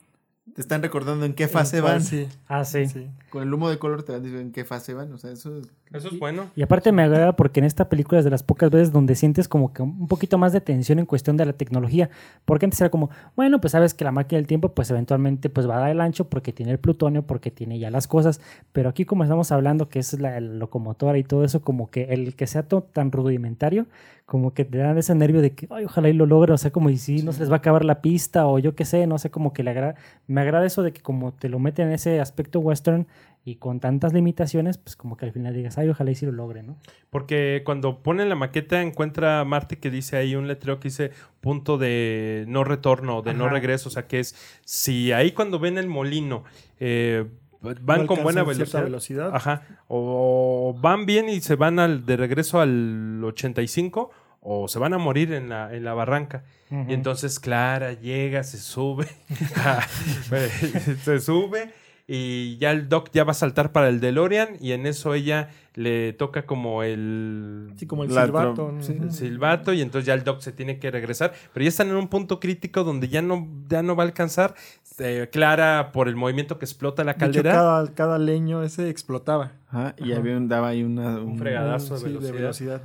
[0.55, 2.03] te están recordando en qué fase En cuál, van.
[2.05, 2.29] Sí.
[2.49, 2.87] Ah, sí.
[2.87, 3.09] sí.
[3.31, 5.13] Con el humo de color te van diciendo en qué fase van.
[5.13, 5.61] O sea, eso
[5.93, 6.51] Eso es bueno.
[6.55, 9.49] Y aparte me agrada porque en esta película es de las pocas veces donde sientes
[9.49, 12.11] como que un poquito más de tensión en cuestión de la tecnología.
[12.45, 15.69] Porque antes era como, bueno, pues sabes que la máquina del tiempo pues eventualmente pues
[15.69, 18.41] va a dar el ancho porque tiene el plutonio, porque tiene ya las cosas.
[18.73, 22.05] Pero aquí como estamos hablando que es la el locomotora y todo eso, como que
[22.05, 23.87] el que sea tan rudimentario,
[24.31, 26.71] como que te dan ese nervio de que, ay, ojalá y lo logre, o sea,
[26.71, 29.09] como y si no se les va a acabar la pista o yo qué sé,
[29.09, 29.97] no sé, como que le agrada,
[30.29, 33.09] me agrada eso de que como te lo meten en ese aspecto western
[33.45, 36.33] y con tantas limitaciones, pues como que al final digas, ay, ojalá y si lo
[36.33, 36.77] logre, ¿no?
[37.09, 41.11] Porque cuando ponen la maqueta encuentra a Marty que dice ahí un letrero que dice
[41.41, 43.89] punto de no retorno, de no regreso.
[43.89, 46.45] O sea que es, si ahí cuando ven el molino
[46.79, 47.27] eh,
[47.61, 49.35] van No con buena velocidad.
[49.35, 49.63] Ajá.
[49.89, 54.11] O van bien y se van al, de regreso al 85
[54.43, 56.45] o se van a morir en la, en la barranca.
[56.71, 59.09] Y entonces Clara llega, se sube,
[61.05, 61.73] se sube
[62.13, 65.51] y ya el Doc ya va a saltar para el DeLorean y en eso ella
[65.77, 68.73] le toca como el Sí, como el La silbato.
[68.73, 68.83] ¿no?
[68.83, 69.13] sí, Ujú.
[69.13, 72.09] silbato y entonces ya el Doc se tiene que regresar, pero ya están en un
[72.09, 74.55] punto crítico donde ya no, ya no va a alcanzar.
[75.03, 77.53] Eh, Clara por el movimiento que explota la De hecho, caldera.
[77.53, 79.53] cada, cada leño ese explotaba.
[79.69, 80.21] Ajá, y Ajá.
[80.21, 82.83] había un, daba ahí una, Un un- fregadazo de Sí, velocidad.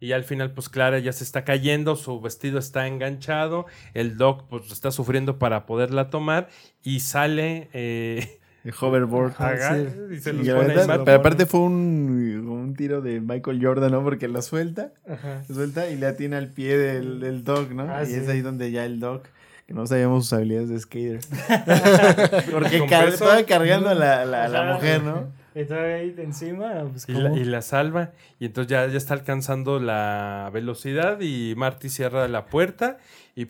[0.00, 4.44] Y al final, pues Clara ya se está cayendo, su vestido está enganchado, el Doc
[4.48, 6.48] pues está sufriendo para poderla tomar
[6.84, 8.37] y sale eh, el
[8.80, 9.32] hoverboard.
[9.38, 9.86] Aga- sí.
[10.14, 11.04] y se Y los la pone verdad, ahí Marty.
[11.04, 14.02] pero aparte fue un, un tiro de Michael Jordan, ¿no?
[14.02, 15.42] Porque lo suelta, Ajá.
[15.48, 17.84] lo suelta y le atina al pie del, del dog, ¿no?
[17.88, 19.22] Ah, y es ahí donde ya el dog,
[19.66, 21.20] que no sabíamos sus habilidades de skater.
[22.52, 23.24] Porque Con car- peso.
[23.24, 25.26] estaba cargando a la, la, mujer, ¿no?
[25.54, 28.12] Está ahí de encima, pues Y la, como- y la salva.
[28.38, 32.98] Y entonces ya, ya está alcanzando la velocidad y Marty cierra la puerta
[33.34, 33.46] y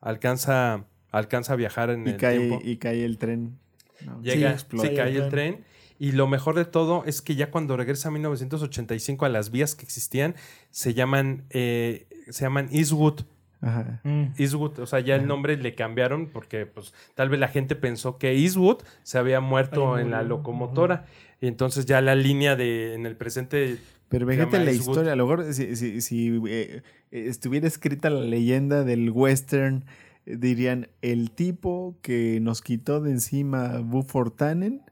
[0.00, 2.60] alcanza, alcanza a viajar en Y el cae, tiempo.
[2.62, 3.58] y cae el tren.
[4.06, 4.20] ¿No?
[4.22, 4.88] Llega, Sí, explota.
[4.88, 5.64] sí, cae el tren.
[5.98, 9.74] Y lo mejor de todo es que ya cuando regresa a 1985 a las vías
[9.74, 10.34] que existían,
[10.70, 13.20] se llaman, eh, se llaman Eastwood.
[13.62, 14.00] Ajá.
[14.04, 14.28] Mm.
[14.38, 18.16] Eastwood, o sea, ya el nombre le cambiaron porque pues tal vez la gente pensó
[18.16, 21.04] que Eastwood se había muerto en la locomotora.
[21.42, 23.76] Y entonces ya la línea de en el presente
[24.08, 24.88] Pero Se fíjate la Eastwood.
[24.92, 29.84] historia, a lo mejor si, si- si, eh, estuviera escrita la leyenda del western,
[30.26, 34.82] dirían, el tipo que nos quitó de encima Buford Tannen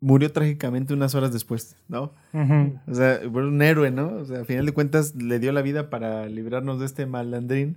[0.00, 2.12] murió trágicamente unas horas después, ¿no?
[2.86, 4.08] O sea, fue un héroe, ¿no?
[4.16, 7.76] O sea, a final de cuentas le dio la vida para librarnos de este malandrín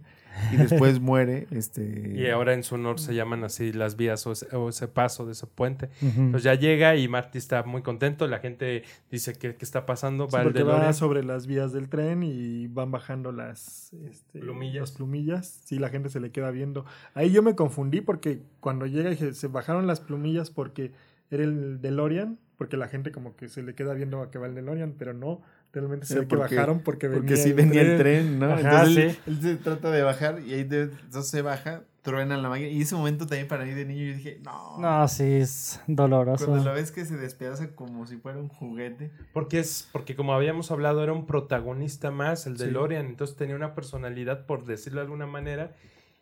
[0.52, 2.14] y después muere, este...
[2.16, 5.26] y ahora en su honor se llaman así las vías o ese, o ese paso
[5.26, 5.90] de ese puente.
[6.02, 10.26] Entonces ya llega y Marty está muy contento, la gente dice que qué está pasando,
[10.28, 10.94] Sí, va el porque va DeLorean.
[10.94, 14.82] sobre las vías del tren y van bajando las, este, Plumillas.
[14.82, 15.62] las plumillas.
[15.66, 16.86] Sí, la gente se le queda viendo.
[17.14, 20.92] Ahí yo me confundí porque cuando llega dije, se bajaron las plumillas porque
[21.32, 24.48] era el DeLorean, porque la gente como que se le queda viendo a que va
[24.48, 25.42] el DeLorean, pero no,
[25.80, 28.40] realmente se ve que porque- bajaron porque, Porque venía sí el venía el tren.
[28.40, 28.46] ¿no?
[28.54, 29.20] Ajá, entonces él, sí.
[29.28, 32.70] él se trata de bajar y ahí de- entonces se baja, truena la máquina.
[32.70, 34.78] Y ese momento también para mí de niño yo dije, no.
[34.80, 36.46] No, sí, es doloroso.
[36.46, 39.12] Cuando lo ves que se despedaza como si fuera un juguete.
[39.34, 42.66] Porque es, porque como habíamos hablado, era un protagonista más, el Sí.
[42.66, 45.76] DeLorean, entonces tenía una personalidad, por decirlo de alguna manera,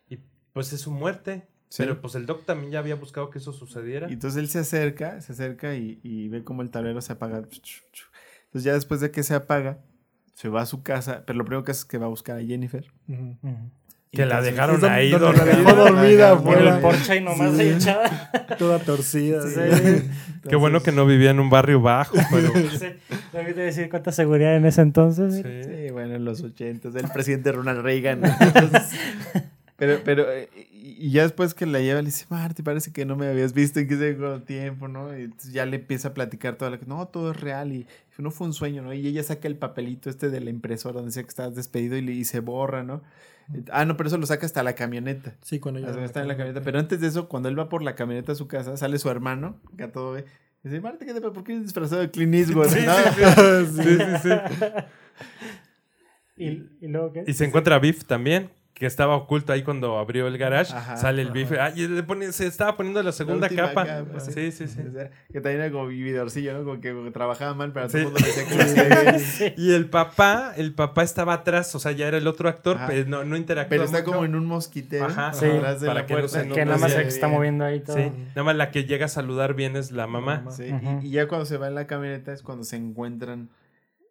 [0.10, 0.20] y
[0.54, 1.48] pues es su muerte.
[1.68, 1.82] Sí.
[1.82, 4.08] Pero pues el Doc también ya había buscado que eso sucediera.
[4.08, 7.42] Y entonces él se acerca, se acerca y, y ve como el tablero se apaga.
[8.54, 9.80] Entonces ya después de que se apaga,
[10.36, 12.38] se va a su casa, pero lo primero que hace es que va a buscar
[12.38, 12.86] a Jennifer.
[13.08, 13.38] Ujú.
[14.12, 15.58] Que la dejaron ahí donde la dormida.
[15.58, 17.62] dejó dormida Ajá, Por el porche y nomás Sí.
[17.62, 18.32] ahí echada.
[18.60, 19.42] Toda torcida.
[19.42, 20.08] Sí.
[20.48, 22.52] Qué bueno que no vivía en un barrio bajo, pero...
[22.80, 22.90] Sí.
[23.34, 25.34] No te decir cuánta seguridad en ese entonces.
[25.38, 25.64] Sí.
[25.64, 28.22] Sí, bueno, en los ochentas, el presidente Ronald Reagan.
[28.40, 28.92] Entonces,
[29.78, 30.48] pero, pero, eh,
[30.98, 33.80] y ya después que la lleva, le dice, Marty, parece que no me habías visto
[33.80, 35.18] en qué sé cuánto tiempo, ¿no?
[35.18, 38.32] Y ya le empieza a platicar toda la que, no, todo es real y no
[38.32, 38.94] fue un sueño, ¿no?
[38.94, 42.02] Y ella saca el papelito este de la impresora donde decía que estabas despedido y,
[42.02, 43.02] le- y se borra, ¿no?
[43.72, 45.36] Ah, no, pero eso lo saca hasta la camioneta.
[45.42, 46.64] Sí, cuando ya Hasta está en la camioneta.
[46.64, 49.10] Pero antes de eso, cuando él va por la camioneta a su casa, sale su
[49.10, 50.24] hermano, que a todo ve.
[50.64, 51.34] y Dice, Marty, ¿qué te pasa?
[51.34, 52.68] ¿Por qué eres disfrazado de Clint Eastwood?
[52.68, 52.72] ¿no?
[52.72, 54.30] Sí, sí, sí.
[56.38, 56.46] ¿Y,
[56.82, 57.24] y luego qué?
[57.28, 58.50] Y se encuentra Biff también,
[58.84, 60.74] que estaba oculto ahí cuando abrió el garage.
[60.76, 61.54] Ajá, sale el Biff.
[61.58, 63.86] Ah, y le pone- se estaba poniendo la segunda capa.
[63.86, 64.80] capa, Sí, sí, sí.
[64.90, 66.66] O sea, que también era como vividorcillo, ¿no?
[66.66, 68.06] Como que trabajaba mal, pero a todo Sí.
[68.06, 69.20] el mundo decía que.
[69.20, 69.54] Sí.
[69.56, 72.88] Y el papá, el papá estaba atrás, o sea, ya era el otro actor, Ajá.
[72.88, 73.70] pero no, no interactuó.
[73.70, 74.12] Pero está mucho.
[74.12, 76.42] como en un mosquitero Ajá, sí, atrás de para la que no puerta.
[76.44, 77.96] se que nada más se está moviendo ahí todo.
[77.96, 80.44] Sí, nada más la que llega a saludar bien es la mamá.
[80.52, 80.66] Sí,
[81.04, 83.50] y ya cuando se va en la camioneta es cuando se encuentran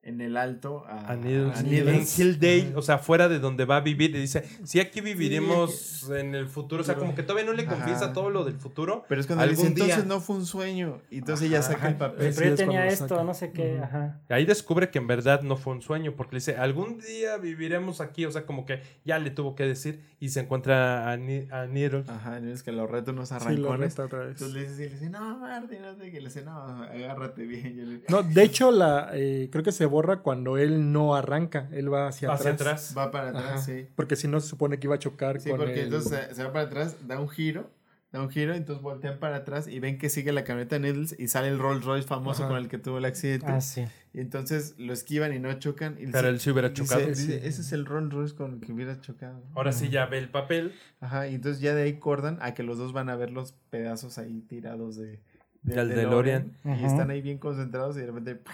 [0.05, 1.57] en el alto a, A Needles.
[1.57, 2.19] a En Needles.
[2.19, 6.35] Hilldale, o sea, fuera de donde va a vivir, y dice, sí, aquí viviremos en
[6.35, 6.83] el futuro.
[6.83, 7.77] O sea, como que todavía no le Ajá.
[7.77, 9.05] confiesa todo lo del futuro.
[9.09, 9.85] Pero es cuando le dice, Algún día.
[9.85, 11.01] entonces no fue un sueño.
[11.11, 12.33] Y entonces ella saca el papel.
[12.35, 14.21] Pero yo tenía esto, no sé qué, ajá.
[14.29, 18.01] Ahí descubre que en verdad no fue un sueño, porque le dice, algún día viviremos
[18.01, 18.25] aquí.
[18.27, 21.67] O sea, como que ya le tuvo que decir, y se encuentra a, Ni- a
[21.67, 22.05] Needle.
[22.09, 23.99] Ajá, y es que lo reto unos Sí, lo arrancones.
[23.99, 24.31] otra vez.
[24.33, 26.21] entonces le dice, sí, le dice, no, Martín, no sé qué.
[26.21, 27.77] Le dice, no, agárrate bien.
[27.89, 31.69] Le- No, de hecho, la, eh, creo que se borra cuando él no arranca.
[31.71, 32.91] Él va hacia, Hacia atrás.
[32.91, 32.95] atrás.
[32.99, 33.59] Va para atrás, Ajá.
[33.59, 33.87] sí.
[33.95, 36.35] Porque si no, se supone que iba a chocar Sí, con porque el- entonces se,
[36.35, 37.71] se va para atrás, da un giro,
[38.11, 41.29] da un giro, entonces voltean para atrás y ven que sigue la camioneta Needles y
[41.29, 42.51] sale el Rolls Royce famoso Ajá.
[42.53, 43.47] con el que tuvo el accidente.
[43.49, 43.85] Ah, sí.
[44.15, 45.97] Y entonces lo esquivan y no chocan.
[45.99, 47.07] Y Pero él sí hubiera dice- chocado.
[47.07, 49.43] dice, ese es el Rolls Royce con el que hubiera chocado.
[49.55, 50.75] Ahora sí ya ve el papel.
[51.01, 53.53] Ajá, y entonces ya de ahí cordan a que los dos van a ver los
[53.71, 55.21] pedazos ahí tirados de,
[55.63, 56.59] Del DeLorean.
[56.65, 56.87] Y Ujú.
[56.87, 58.35] están ahí bien concentrados y de repente...
[58.35, 58.53] ¡pah!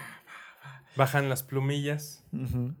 [0.99, 2.23] Bajan las plumillas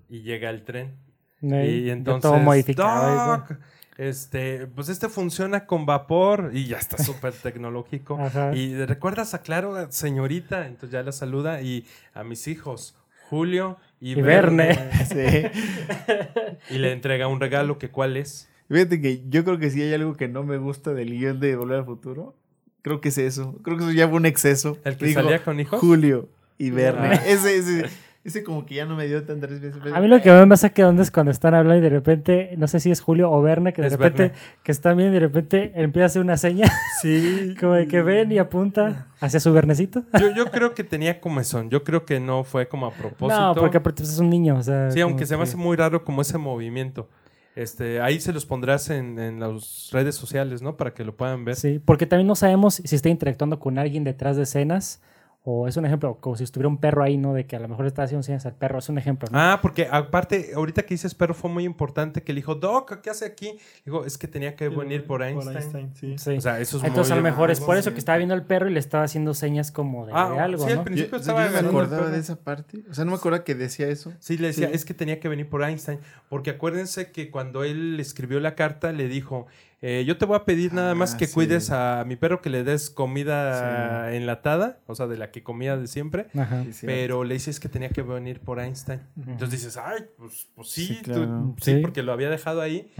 [0.09, 0.95] y llega el tren.
[1.41, 3.37] Ahí, Y entonces, todo modificado.
[3.37, 3.57] "Doc,
[3.97, 8.19] este, pues este funciona con vapor y ya está súper tecnológico.
[8.19, 8.53] Ajá.
[8.53, 12.95] Y recuerdas a Claro, señorita, entonces ya la saluda y a mis hijos,
[13.29, 14.77] Julio y, Y Verne.
[15.05, 16.73] Sí.
[16.75, 18.49] Y le entrega un regalo que cuál es.
[18.69, 21.55] Fíjate que yo creo que si hay algo que no me gusta del guion de
[21.55, 22.35] Volver al Futuro,
[22.81, 23.55] creo que es eso.
[23.63, 24.77] Creo que eso ya fue un exceso.
[24.83, 25.79] El que Digo, salía con hijos.
[25.79, 26.27] Julio
[26.57, 27.15] y Verne.
[27.15, 27.23] Ah.
[27.25, 27.85] Ese, ese,
[28.23, 29.73] ese como que ya no me dio tantas veces.
[29.93, 32.53] A mí lo que me pasa que donde es cuando están hablando y de repente,
[32.57, 35.13] no sé si es Julio o Verne, que de Es repente, que están bien y
[35.13, 36.69] de repente empieza a hacer una seña,
[37.01, 37.55] Sí.
[37.59, 40.03] como de que ven y apunta hacia su Vernecito.
[40.19, 41.69] Yo, yo creo que tenía comezón.
[41.69, 43.39] Yo creo que no fue como a propósito.
[43.39, 44.91] No, porque aparte pues, es un niño, o sea.
[44.91, 47.09] Sí, aunque se me hace muy raro como ese movimiento.
[47.55, 50.77] Este, ahí se los pondrás en, en las redes sociales, ¿no?
[50.77, 51.55] Para que lo puedan ver.
[51.55, 55.01] Sí, porque también no sabemos si está interactuando con alguien detrás de escenas
[55.41, 57.33] o es un ejemplo, como si estuviera un perro ahí, ¿no?
[57.33, 59.39] De que a lo mejor está haciendo señas al perro, es un ejemplo, ¿no?
[59.39, 63.09] Ah, porque aparte, ahorita que dices perro fue muy importante que le dijo, Doc, ¿qué
[63.09, 63.57] hace aquí?
[63.85, 65.91] Digo, es que tenía que venir por Einstein.
[65.95, 66.17] sí.
[66.17, 66.37] Sí.
[66.37, 68.45] O sea, eso es Entonces a lo mejor es por eso que estaba viendo al
[68.45, 70.83] perro y le estaba haciendo señas como de, Ah, de algo, sí, al ¿no?
[70.83, 72.83] principio Yo, estaba yo no me el acordaba de esa parte.
[72.89, 74.13] O sea, no me acordaba que decía eso.
[74.19, 74.73] Sí, le decía, Sí.
[74.75, 75.99] es que tenía que venir por Einstein.
[76.27, 79.47] Porque acuérdense que cuando él escribió la carta, le dijo,
[79.81, 81.33] eh, yo te voy a pedir nada más Ah, que sí.
[81.33, 85.77] cuides a mi perro, que le des comida enlatada, o sea, de la que comía
[85.77, 86.27] de siempre.
[86.37, 86.65] Ajá.
[86.71, 86.85] Sí.
[86.85, 89.01] Pero le dices que tenía que venir por Einstein.
[89.17, 91.81] Entonces dices, ay, pues, pues sí, Sí, tú- sí, Sí.
[91.81, 92.91] porque lo había dejado ahí.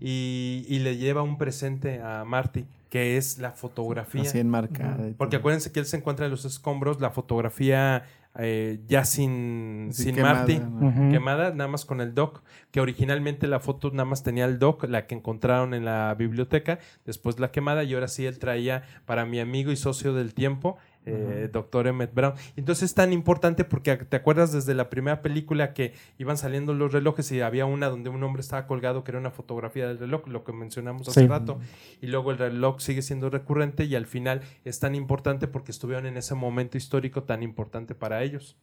[0.00, 4.22] Y, y le lleva un presente a Marty, que es la fotografía.
[4.22, 4.96] Así enmarcada.
[5.16, 8.04] Porque acuérdense que él se encuentra en los escombros, la fotografía
[8.40, 10.88] eh, ya sin, Así sin quemada, Marty, ¿no?
[10.88, 11.10] Ujú.
[11.10, 14.84] quemada, nada más con el doc, que originalmente la foto nada más tenía el doc,
[14.84, 19.26] la que encontraron en la biblioteca, después la quemada y ahora sí él traía para
[19.26, 22.34] mi amigo y socio del tiempo, eh, doctor Emmett Brown.
[22.56, 26.92] Entonces es tan importante porque te acuerdas desde la primera película que iban saliendo los
[26.92, 30.26] relojes y había una donde un hombre estaba colgado que era una fotografía del reloj,
[30.28, 31.26] lo que mencionamos hace Sí.
[31.26, 31.58] rato,
[32.02, 36.04] y luego el reloj sigue siendo recurrente y al final es tan importante porque estuvieron
[36.06, 38.56] en ese momento histórico tan importante para ellos.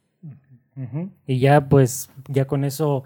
[1.26, 3.02] Y ya, pues, ya con eso,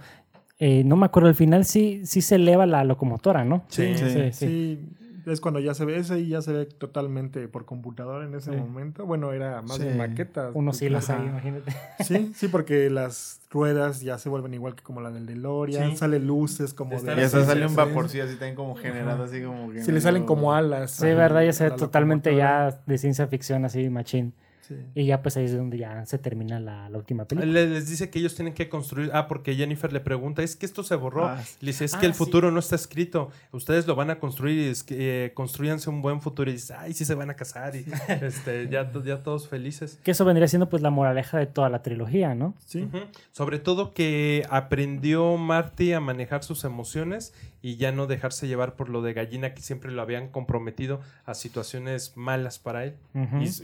[0.59, 3.65] eh, no me acuerdo, al final sí, sí se eleva la locomotora, ¿no?
[3.69, 3.95] Sí.
[3.97, 4.11] sí.
[4.11, 4.33] sí.
[4.33, 4.81] Sí,
[5.27, 8.51] es cuando ya se ve, ese y ya se ve totalmente por computadora en ese
[8.53, 8.57] Sí.
[8.57, 9.07] momento.
[9.07, 9.85] Bueno, era más Sí.
[9.85, 10.51] de maquetas.
[10.55, 11.73] Unos hilos ahí, imagínate.
[12.05, 15.91] Sí, sí, porque las ruedas ya se vuelven igual que como la del DeLorean.
[15.93, 15.97] Sí.
[15.97, 17.25] Sale luces como Está Y de...
[17.25, 17.77] hasta Sí, sale sí, un sí.
[17.77, 19.83] vaporcillo así también como generado, así como que.
[19.83, 20.93] Sí, le salen como alas.
[20.93, 24.35] Sí, verdad, ya se ve totalmente ya de ciencia ficción así, machín.
[24.71, 24.77] Sí.
[24.95, 27.53] Y ya pues ahí es donde ya se termina la, la última película.
[27.53, 29.11] Le- Les dice que ellos tienen que construir.
[29.13, 31.27] Ah, porque Jennifer le pregunta: es que esto se borró.
[31.27, 32.19] Ah, Le dice: es Ah, que el sí.
[32.19, 33.31] futuro no está escrito.
[33.51, 34.59] Ustedes lo van a construir.
[34.59, 36.49] Y es que eh, construyanse un buen futuro.
[36.49, 37.75] Y dice: ay, sí se van a casar.
[37.75, 37.85] Y
[38.23, 39.99] este, ya, ya todos felices.
[40.05, 42.55] Que eso vendría siendo pues la moraleja de toda la trilogía, ¿no?
[42.67, 42.83] Sí.
[42.83, 42.99] Ujú.
[43.33, 48.89] Sobre todo que aprendió Marty a manejar sus emociones y ya no dejarse llevar por
[48.89, 52.97] lo de gallina que siempre lo habían comprometido a situaciones malas para él.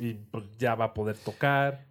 [0.01, 1.87] Y, y, pues ya va a poder tocar.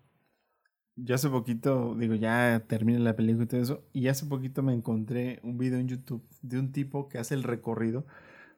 [0.98, 4.74] Yo hace poquito, digo, ya termina la película y todo eso, y hace poquito me
[4.74, 8.06] encontré un video en YouTube de un tipo que hace el recorrido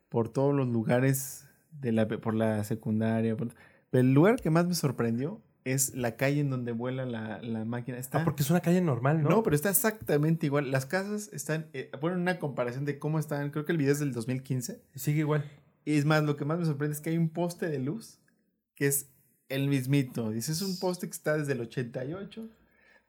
[0.10, 3.36] por todos los lugares de la, por la secundaria.
[3.36, 3.56] por-
[3.90, 5.42] pero el lugar que más me sorprendió
[5.73, 7.97] es la calle en donde vuela la, la máquina.
[7.97, 9.30] Está, Ah, porque es una calle normal, ¿no?
[9.30, 9.43] ¿no?
[9.43, 10.71] pero está exactamente igual.
[10.71, 13.99] Las casas están, eh, ponen una comparación de cómo están, creo que el video es
[13.99, 14.82] del 2015.
[14.95, 15.43] Sigue igual.
[15.86, 18.19] Y es más, lo que más me sorprende es que hay un poste de luz
[18.75, 19.10] que es
[19.49, 20.32] el mismito.
[20.32, 22.49] Dice, es un poste que está desde el 88.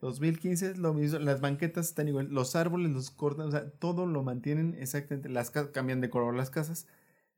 [0.01, 4.05] 2015 es lo mismo, las banquetas están igual, los árboles los cortan, o sea, todo
[4.05, 6.87] lo mantienen exactamente, las casas cambian de color las casas,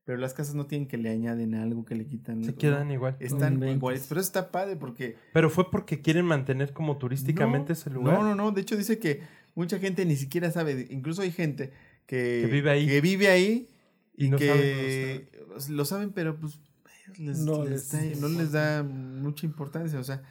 [0.04, 2.42] pero las casas no tienen que le añaden algo, que le quitan.
[2.44, 3.16] Se no, quedan igual.
[3.20, 5.16] Están iguales, pero eso está padre porque...
[5.32, 8.14] Pero fue porque quieren mantener como turísticamente no, ese lugar.
[8.18, 9.22] No, no, no, de hecho dice que
[9.54, 11.72] mucha gente ni siquiera sabe, incluso hay gente
[12.06, 12.86] que, Que vive ahí.
[12.86, 13.68] que vive ahí
[14.16, 15.28] Y y, no que
[15.68, 16.58] lo saben, pero pues
[17.18, 19.98] les- No les les- da- no les da mucha importancia.
[19.98, 20.22] O sea,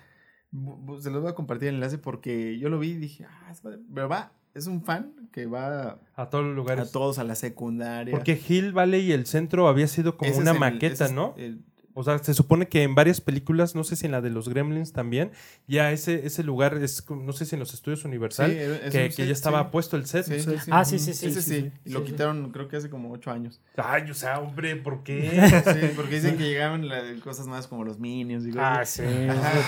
[0.99, 3.61] se los voy a compartir el enlace porque yo lo vi y dije, ah, es
[3.61, 3.79] padre".
[3.93, 6.89] pero va, es un fan que va A todos los lugares.
[6.89, 8.11] a todos a la secundaria.
[8.11, 11.33] Porque Hill Valley y el centro había sido como Ese una el- maqueta, ¿no?
[11.37, 11.61] el-
[11.93, 14.47] O sea, se supone que en varias películas, no sé si en la de los
[14.49, 15.31] Gremlins también,
[15.67, 18.75] ya ese, ese lugar es, no sé si en los estudios Universal, Sí, era-
[19.05, 19.69] es que, ya estaba sí.
[19.71, 20.23] puesto el set.
[20.25, 20.71] Sí, sí, sí.
[20.71, 21.61] Ah, sí, sí, sí, Ese sí, sí.
[21.61, 21.71] sí.
[21.85, 22.11] Y lo Sí, sí.
[22.11, 23.59] quitaron creo que hace como ocho años.
[23.77, 25.21] Ay, o sea, hombre, ¿por qué?
[25.81, 28.45] Sí, porque dicen que llegaban la- cosas más como los Minions.
[28.45, 29.01] y Ah, así.
[29.01, 29.07] sí.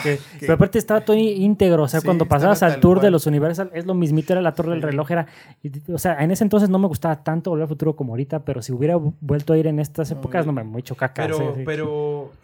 [0.03, 1.83] Que- Pero aparte estaba todo íntegro.
[1.83, 4.53] O sea, Sí, cuando pasabas al tour de los Universal, es lo mismito, era la
[4.53, 5.11] torre del reloj.
[5.11, 5.27] Era,
[5.61, 8.43] y, o sea, en ese entonces no me gustaba tanto Volver al Futuro como ahorita,
[8.45, 10.79] pero si hubiera vu- vuelto a ir en estas No, épocas, yo- no me muy
[10.81, 11.23] hecho caca.
[11.23, 11.61] Pero, sí,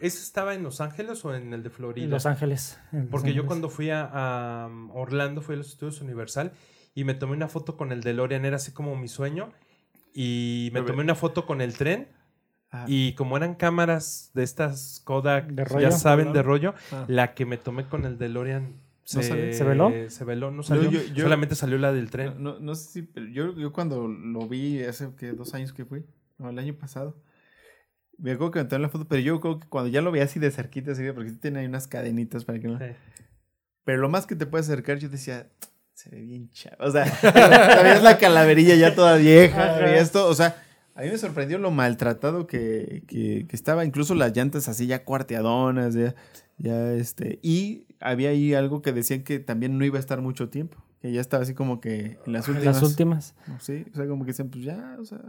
[0.00, 2.04] ¿ese estaba en Los Ángeles o en el de Florida?
[2.04, 2.78] En Los Ángeles.
[2.92, 3.46] en Los Porque yo Ángeles.
[3.46, 6.52] cuando fui a, a, um, Orlando, fui a los estudios Universal
[6.94, 9.50] y me tomé una foto con el DeLorean, era así como mi sueño.
[10.12, 12.08] Y me tomé una foto con el tren
[12.72, 15.90] Ah, y como eran cámaras de estas Kodak, De ya rollo.
[15.90, 17.04] saben, de rollo, Ah.
[17.08, 19.52] la que me tomé con el DeLorean se, salió?
[19.52, 19.92] ¿Se veló?
[20.08, 20.88] Se veló, no salió.
[20.88, 22.34] yo- yo- solamente salió la del tren.
[22.40, 25.72] No, no, no sé si, pero yo, yo cuando lo vi hace que dos años
[25.72, 26.04] que fui,
[26.38, 27.16] no, el año pasado,
[28.20, 30.20] me acuerdo que me tomé la foto, pero yo creo que cuando ya lo vi
[30.20, 32.78] así de cerquita, porque tiene ahí unas cadenitas para que no.
[32.78, 32.84] Sí.
[33.84, 35.48] Pero lo más que te puedes acercar, yo decía,
[35.94, 36.76] se ve bien chavo.
[36.80, 40.62] O sea, sabías la calaverilla ya toda vieja y esto, o sea.
[40.96, 45.02] A mí me sorprendió lo maltratado que, que, que estaba, incluso las llantas así ya
[45.04, 46.14] cuarteadonas, ya,
[46.58, 50.50] ya este, y había ahí algo que decían que también no iba a estar mucho
[50.50, 52.74] tiempo, que ya estaba así como que en las En últimas.
[52.74, 53.34] las últimas.
[53.60, 55.20] Sí, o sea, como que decían, pues ya, o sea.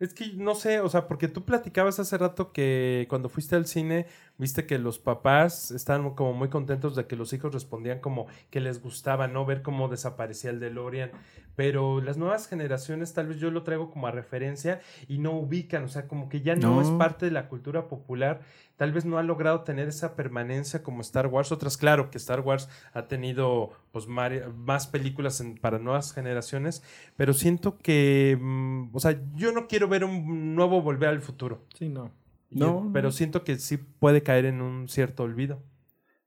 [0.00, 3.66] Es que no sé, o sea, porque tú platicabas hace rato que cuando fuiste al
[3.66, 8.26] cine viste que los papás estaban como muy contentos de que los hijos respondían como
[8.50, 9.46] que les gustaba, ¿no?
[9.46, 11.12] Ver cómo desaparecía el DeLorean.
[11.56, 15.84] Pero las nuevas generaciones tal vez yo lo traigo como a referencia y no ubican,
[15.84, 16.80] o sea, como que ya no, No.
[16.82, 18.40] es parte de la cultura popular.
[18.76, 21.52] Tal vez no ha logrado tener esa permanencia como Star Wars.
[21.52, 26.82] Otras, claro, que Star Wars ha tenido pues más películas en- para nuevas generaciones,
[27.16, 31.60] pero siento que, mm, o sea, yo no quiero ver un nuevo Volver al Futuro.
[31.78, 32.10] Sí, no.
[32.54, 35.62] No, pero siento que sí puede caer en un cierto olvido.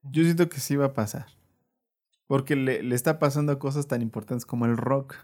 [0.03, 1.27] Yo siento que sí va a pasar.
[2.27, 5.15] Porque le, le está pasando a cosas tan importantes como el rock.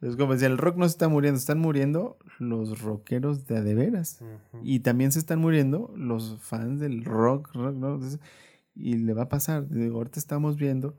[0.00, 3.62] Es como decía, el rock no se está muriendo, están muriendo los rockeros de a
[3.62, 4.22] de veras.
[4.62, 7.94] Y también se están muriendo los fans del rock, rock, ¿no?
[7.94, 8.20] Entonces,
[8.74, 9.68] y le va a pasar.
[9.68, 10.96] Digo, ahorita estamos viendo.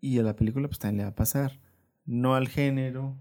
[0.00, 1.58] Y a la película pues también le va a pasar.
[2.06, 3.16] No al género,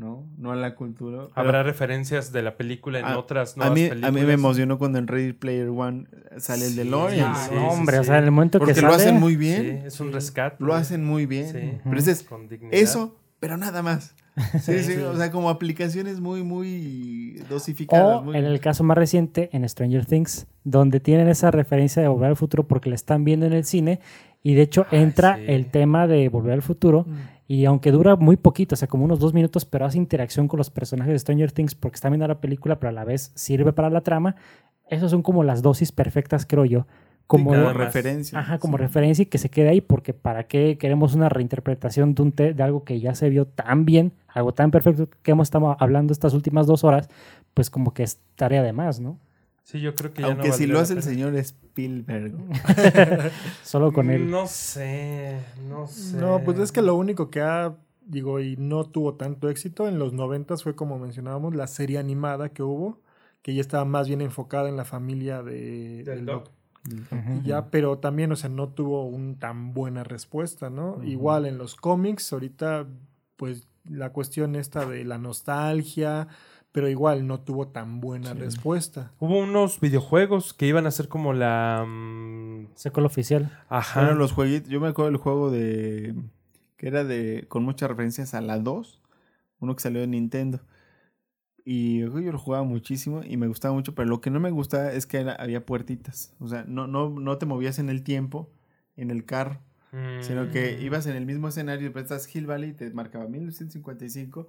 [0.00, 0.24] ¿no?
[0.38, 1.28] No a la cultura.
[1.28, 4.08] pero Habrá referencias de la película en a- otras a mí, películas.
[4.08, 6.06] a mí me emocionó cuando en Ready Player One
[6.38, 7.32] sale el Sí, DeLorean.
[7.32, 8.00] Ah, sí, no, sí, hombre, sí.
[8.00, 9.82] o sea, en el momento Porque que lo hacen muy Sí, bien.
[9.86, 10.56] es un rescate.
[10.64, 11.48] Lo hacen muy bien.
[11.52, 11.78] Sí.
[11.84, 12.74] Pero ese es Con dignidad.
[12.74, 14.14] eso, pero nada más.
[14.62, 14.96] Sí, sí, Sí.
[15.02, 18.20] o sea, como aplicaciones muy, muy dosificadas.
[18.20, 22.08] O muy- en el caso más reciente, en Stranger Things, donde tienen esa referencia de
[22.08, 24.00] Volver al Futuro porque la están viendo en el cine
[24.42, 25.42] y de hecho Ay, entra sí.
[25.48, 27.12] el tema de Volver al Futuro Mm.
[27.52, 30.58] Y aunque dura muy poquito, o sea, como unos dos minutos, pero hace interacción con
[30.58, 33.72] los personajes de Stranger Things porque están viendo la película, pero a la vez sirve
[33.72, 34.36] para la trama.
[34.88, 36.86] Esas son como las dosis perfectas, creo yo.
[37.26, 38.38] Como, referencia.
[38.38, 38.82] Ajá, como Sí.
[38.82, 42.54] referencia y que se quede ahí, porque ¿para qué queremos una reinterpretación de, un te-
[42.54, 46.12] de algo que ya se vio tan bien, algo tan perfecto que hemos estado hablando
[46.12, 47.08] estas últimas dos horas?
[47.54, 49.18] Pues como que es tarea de más, ¿no?
[49.62, 52.34] Sí, yo creo que ya Aunque no si lo hace el señor Spielberg.
[53.62, 54.30] Solo con él.
[54.30, 55.38] No sé,
[55.68, 56.16] no sé.
[56.16, 59.98] No, pues es que lo único que ha, digo, y no tuvo tanto éxito en
[59.98, 63.00] los noventas fue como mencionábamos, la serie animada que hubo,
[63.42, 66.50] que ya estaba más bien enfocada en la familia de, Del Doc.
[66.84, 71.02] Y ya, pero también, o sea, no tuvo un tan buena respuesta, ¿no?
[71.04, 72.86] Igual en los cómics, ahorita,
[73.36, 76.28] pues la cuestión esta de la nostalgia,
[76.72, 78.38] pero igual no tuvo tan buena Sí.
[78.38, 79.12] respuesta.
[79.18, 81.84] Hubo unos videojuegos que iban a ser como la.
[81.86, 83.50] mm, Secuela oficial.
[83.68, 84.00] ajá.
[84.02, 86.14] Bueno, los jueguitos, yo me acuerdo del juego de
[86.76, 89.00] que era de con muchas referencias a la 2,
[89.58, 90.60] uno que salió de Nintendo.
[91.64, 94.92] Y yo lo jugaba muchísimo y me gustaba mucho, pero lo que no me gustaba
[94.92, 96.34] es que era- había puertitas.
[96.40, 98.50] O sea, no, no, no te movías en el tiempo,
[98.96, 99.60] en el carro,
[100.20, 100.82] sino que Mm.
[100.84, 104.48] ibas en el mismo escenario, y estás Hill Valley y te marcaba 1955.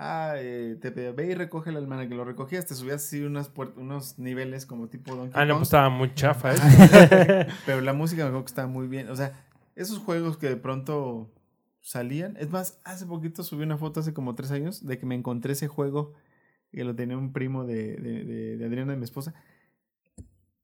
[0.00, 4.16] Ah, eh, te ve y recoge el almanaque, lo recogías, te subías así unas unos
[4.16, 5.58] niveles como tipo Donkey Ah, no, Kong.
[5.60, 7.48] pues estaba muy chafa, ¿eh?
[7.66, 9.10] Pero la música me acuerdo que estaba muy bien.
[9.10, 9.32] O sea,
[9.74, 11.32] esos juegos que de pronto
[11.80, 12.36] salían.
[12.36, 15.54] Es más, hace poquito subí una foto hace como tres años de que me encontré
[15.54, 16.12] ese juego
[16.70, 19.34] que lo tenía un primo de, de, de- de Adriana, de mi esposa.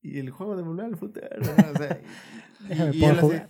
[0.00, 0.90] Y el juego de volver al.
[0.92, 0.98] ¿no?
[1.72, 2.00] O sea,
[2.60, 3.48] y- Déjame y jugar.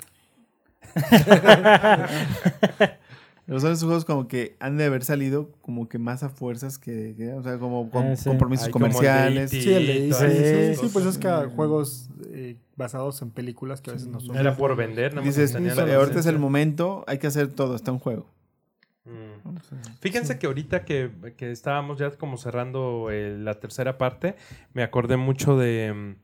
[3.46, 7.14] Son esos juegos como que han de haber salido como que más a fuerzas que,
[7.16, 8.28] que- o sea, como con sí.
[8.30, 9.50] compromisos Ay, como el de comerciales.
[9.50, 13.92] Sí, el de Sí, sí, pues es que juegos eh, basados en películas que a
[13.92, 14.36] veces no son.
[14.36, 16.38] Era por vender, nada más Dices, tenían "Eh, la ahorita es el licencia".
[16.38, 18.26] momento, hay que hacer todo, está un juego.
[19.04, 19.56] Mm.
[20.00, 24.36] Fíjense que ahorita que, que estábamos ya como cerrando eh, la tercera parte,
[24.72, 26.14] me acordé mucho de,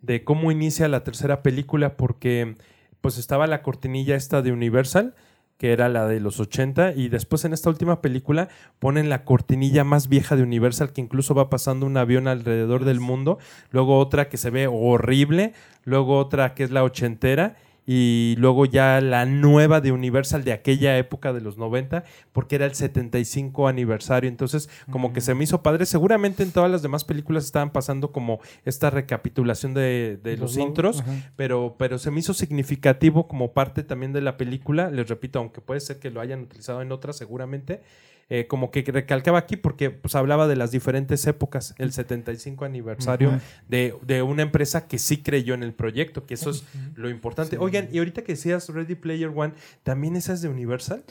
[0.00, 2.56] de cómo inicia la tercera película, porque
[3.02, 5.14] pues estaba la cortinilla esta de Universal,
[5.58, 8.48] que era la de los 80, y después en esta última película
[8.78, 13.00] ponen la cortinilla más vieja de Universal, que incluso va pasando un avión alrededor del
[13.00, 13.38] mundo,
[13.70, 15.54] luego otra que se ve horrible,
[15.84, 20.98] luego otra que es la ochentera, y luego ya la nueva de Universal de aquella
[20.98, 24.28] época de los 90, porque era el 75 aniversario.
[24.28, 25.86] Entonces, como que se me hizo padre.
[25.86, 31.04] Seguramente en todas las demás películas estaban pasando como esta recapitulación de, de los, intros,
[31.36, 34.90] pero, pero se me hizo significativo como parte también de la película.
[34.90, 37.82] Les repito, aunque puede ser que lo hayan utilizado en otras, seguramente.
[38.28, 43.28] Eh, como que recalcaba aquí porque pues hablaba de las diferentes épocas, el 75 aniversario
[43.28, 43.38] Ujú.
[43.68, 46.64] de, de una empresa que sí creyó en el proyecto, que eso es
[46.96, 47.56] lo importante.
[47.56, 47.62] Sí.
[47.62, 49.52] Oigan, y ahorita que decías Ready Player One,
[49.84, 51.04] ¿también esa es de Universal?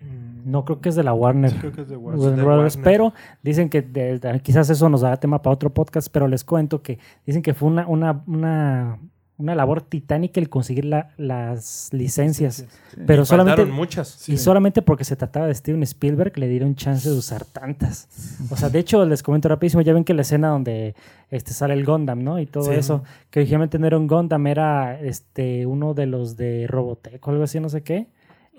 [0.00, 1.50] Mm, No creo que es de la Warner.
[1.50, 2.20] sí, creo que es de Warner.
[2.22, 2.72] Warner de Warner.
[2.84, 6.44] pero dicen que de- de- quizás eso nos dará tema para otro podcast, pero les
[6.44, 8.98] cuento que dicen que fue una, una, una,
[9.38, 12.66] una labor titánica el conseguir la- las licencias,
[13.06, 14.08] pero Y solamente faltaron muchas.
[14.08, 14.32] Sí.
[14.32, 18.08] y solamente porque se trataba de Steven Spielberg le dieron chance de usar tantas.
[18.50, 20.94] O sea, de hecho les comento rapidísimo, ya ven que la escena donde
[21.30, 22.40] este sale el Gundam, ¿no?
[22.40, 22.74] Y todo Sí.
[22.74, 27.30] eso, que originalmente no era un Gundam, era este uno de los de Robotech o
[27.30, 28.08] algo así, no sé qué.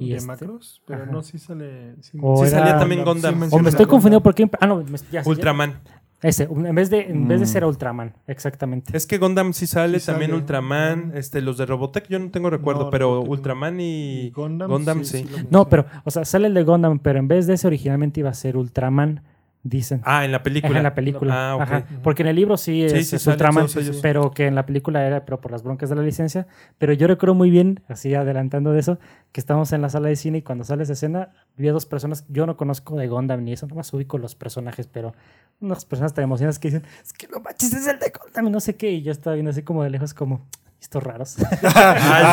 [0.01, 1.11] Y de este- Macros, pero ajá.
[1.11, 1.95] no, sí sale.
[1.99, 3.33] Sí, O Sí era- salía también Gundam.
[3.35, 3.85] O me estoy Gundam.
[3.89, 5.73] confundiendo porque ah no, me- ya, ya- Ultraman.
[6.21, 7.49] Ese, en vez de, en vez de Mm.
[7.49, 8.95] ser Ultraman, exactamente.
[8.95, 10.41] Es que Gundam sí sale, Sí también sale.
[10.41, 13.31] Ultraman, este, los de Robotech yo no tengo recuerdo, No, pero Robotech no.
[13.31, 15.45] Ultraman y, Y Gundam, Gundam, sí, sí.
[15.49, 18.29] No, pero, o sea, sale el de Gundam, pero en vez de ese originalmente iba
[18.29, 19.21] a ser Ultraman,
[19.63, 20.01] dicen.
[20.05, 20.77] Ah, en la Ajá, película.
[20.77, 21.51] en la película.
[21.51, 21.61] Ah, ok.
[21.61, 23.99] Ajá, Porque en el libro sí es, Sí, sí es salen Ultraman, todos ellos.
[24.01, 26.47] pero que en la película era pero por las broncas de la licencia.
[26.77, 28.99] Pero yo recuerdo muy bien, así adelantando de eso,
[29.31, 31.85] que estábamos en la sala de cine y cuando sale esa escena, vi a dos
[31.85, 35.13] personas, yo no conozco de Gundam ni eso, nomás ubico los personajes, pero
[35.61, 38.51] unas personas tan emocionadas que dicen, es que no manches, es el de Gundam y
[38.51, 38.91] no sé qué.
[38.91, 40.47] Y yo estaba viendo así como de lejos, como,
[40.81, 41.35] estos raros.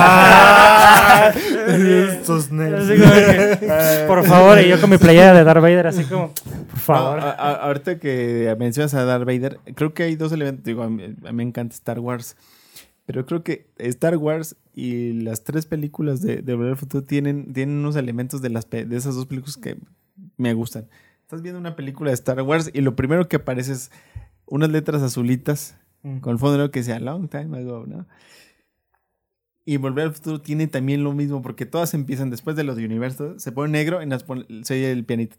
[0.08, 1.32] Ah,
[1.68, 2.88] Estos nerds.
[2.88, 6.32] Que, por favor, y yo con mi playera de Darth Vader, así como,
[6.70, 7.18] por favor.
[7.18, 10.64] No, a- a- ahorita que mencionas a Darth Vader, creo que hay dos elementos.
[10.64, 12.36] Digo, a mí, a mí me encanta Star Wars.
[13.06, 17.52] Pero creo que Star Wars y las tres películas de, de Volver al Futuro tienen,
[17.52, 19.78] tienen unos elementos de, las, de esas dos películas que
[20.36, 20.88] me gustan.
[21.22, 23.90] Estás viendo una película de Star Wars y lo primero que aparece es
[24.46, 25.76] unas letras azulitas
[26.06, 26.20] Mm.
[26.20, 28.06] con el fondo negro que decía Long Time Ago, ¿no?
[29.68, 32.84] Y Volver al Futuro tiene también lo mismo porque todas empiezan después de los de
[32.84, 35.36] Universo, se pone negro y se oye el pianito.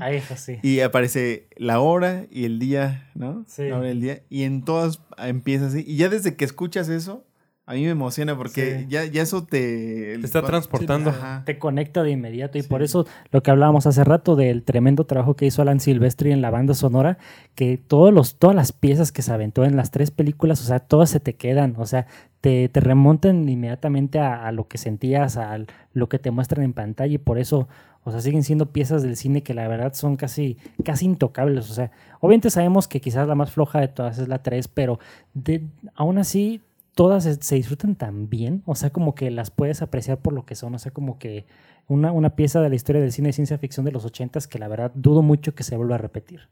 [0.00, 0.58] Ahí es así.
[0.64, 3.44] y aparece la hora y el día, ¿no?
[3.46, 3.68] Sí.
[3.68, 4.22] La hora y el día.
[4.28, 5.84] Y en todas empieza así.
[5.86, 7.24] Y ya desde que escuchas eso,
[7.64, 8.86] a mí me emociona porque Sí.
[8.88, 10.18] ya, ya eso te...
[10.18, 11.12] Te está transportando.
[11.44, 12.68] Te conecta de inmediato y Sí.
[12.68, 16.42] por eso lo que hablábamos hace rato del tremendo trabajo que hizo Alan Silvestri en
[16.42, 17.18] la banda sonora,
[17.54, 20.80] que todos los, todas las piezas que se aventó en las tres películas, o sea,
[20.80, 22.06] todas se te quedan, o sea,
[22.40, 25.58] te, te remontan inmediatamente a, a lo que sentías, a
[25.92, 27.68] lo que te muestran en pantalla y por eso,
[28.04, 31.70] O sea, siguen siendo piezas del cine que la verdad son casi, casi intocables.
[31.70, 34.98] O sea, obviamente sabemos que quizás la más floja de todas es la 3, pero
[35.34, 35.62] de,
[35.94, 36.60] aún así
[36.94, 38.62] todas se, disfrutan tan bien.
[38.66, 40.74] O sea, como que las puedes apreciar por lo que son.
[40.74, 41.46] O sea, como que
[41.88, 44.58] una, una pieza de la historia del cine de ciencia ficción de los 80 que
[44.58, 46.48] la verdad dudo mucho que se vuelva a repetir.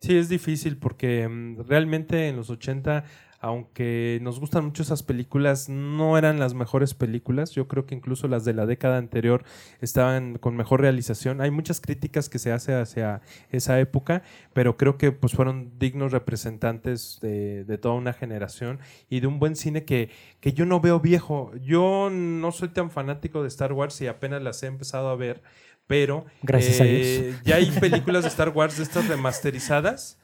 [0.00, 3.04] Sí, es difícil porque mm, realmente en los 80,
[3.42, 7.50] aunque nos gustan mucho esas películas, no eran las mejores películas.
[7.50, 9.42] Yo creo que incluso las de la década anterior
[9.80, 11.40] estaban con mejor realización.
[11.40, 13.20] Hay muchas críticas que se hace hacia
[13.50, 14.22] esa época,
[14.52, 18.78] pero creo que pues fueron dignos representantes de, de toda una generación
[19.10, 21.50] y de un buen cine que, que yo no veo viejo.
[21.56, 25.42] Yo no soy tan fanático de Star Wars y apenas las he empezado a ver
[25.88, 30.16] pero Gracias a eh, ya hay películas de Star Wars de estas remasterizadas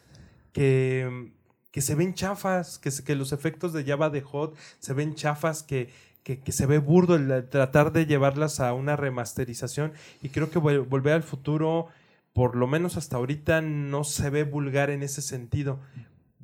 [0.52, 1.32] que,
[1.70, 5.14] que se ven chafas, que, se- que los efectos de Java de Hot se ven
[5.14, 5.90] chafas, que,
[6.22, 9.92] que, que se ve burdo el tratar de llevarlas a una remasterización
[10.22, 11.88] y creo que Vol- Volver al Futuro,
[12.32, 15.80] por lo menos hasta ahorita, no se ve vulgar en ese sentido,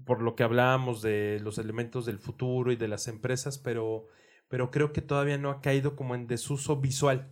[0.05, 4.07] por lo que hablábamos de los elementos del futuro y de las empresas, pero,
[4.49, 7.27] pero creo que todavía no ha caído como en desuso visual.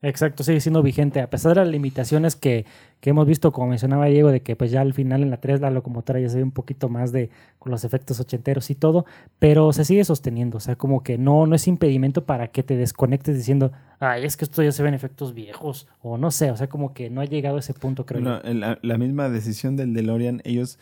[0.00, 2.66] Exacto, sigue siendo vigente, a pesar de las limitaciones que,
[3.00, 5.60] que hemos visto, como mencionaba Diego, de que pues ya al final en la 3
[5.60, 9.06] la locomotora ya se ve un poquito más de con los efectos ochenteros y todo,
[9.40, 12.76] pero se sigue sosteniendo, o sea, como que no, no es impedimento para que te
[12.76, 16.56] desconectes diciendo, ay, es que esto ya se ven efectos viejos, o no sé, o
[16.56, 18.52] sea, como que no ha llegado a ese punto, creo yo.
[18.54, 20.78] la, la misma decisión del DeLorean, ellos,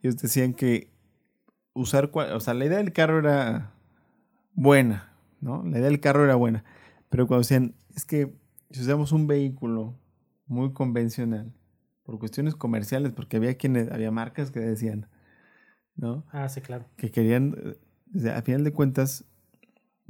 [0.00, 0.90] ellos decían que
[1.72, 3.72] usar, o sea, la idea del carro era
[4.54, 5.64] buena, ¿no?
[5.64, 6.64] La idea del carro era buena,
[7.08, 8.32] pero cuando decían, es que
[8.70, 9.98] si usamos un vehículo
[10.46, 11.52] muy convencional,
[12.02, 15.08] por cuestiones comerciales, porque había quienes, había marcas que decían,
[15.94, 16.24] ¿no?
[16.32, 16.86] Ah, sí, claro.
[16.96, 17.56] que querían,
[18.14, 19.24] eh, a final de cuentas,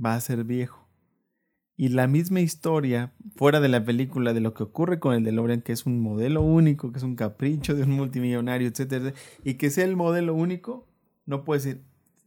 [0.02, 0.88] va a ser viejo.
[1.76, 5.62] Y la misma historia, fuera de la película, de lo que ocurre con el DeLorean,
[5.62, 9.70] que es un modelo único, que es un capricho de un multimillonario, etcétera, y que
[9.70, 10.86] sea el modelo único,
[11.24, 11.82] no puede decir,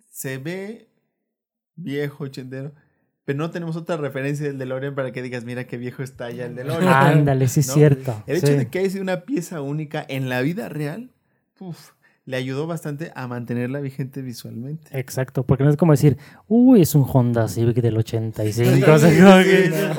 [0.09, 0.89] se ve
[1.75, 2.73] viejo, ochentero,
[3.25, 6.45] pero no tenemos otra referencia del DeLorean para que digas, mira qué viejo está ya
[6.45, 6.93] el DeLorean.
[7.17, 7.73] Ándale, sí es ¿no?
[7.73, 8.23] cierto.
[8.27, 8.53] El hecho sí.
[8.55, 11.11] de que haya sido una pieza única en la vida real,
[11.59, 11.91] uf,
[12.25, 14.97] le ayudó bastante a mantenerla vigente visualmente.
[14.97, 16.17] Exacto, porque no es como decir,
[16.47, 18.99] uy, es un Honda Civic del 85.
[18.99, 19.21] Sí, sí,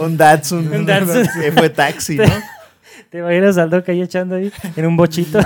[0.00, 0.68] Un Datsun.
[0.72, 1.26] Un Datsun.
[1.40, 2.24] Que fue taxi, ¿no?
[3.10, 5.38] ¿Te imaginas al Doc ahí echando ahí en un bochito?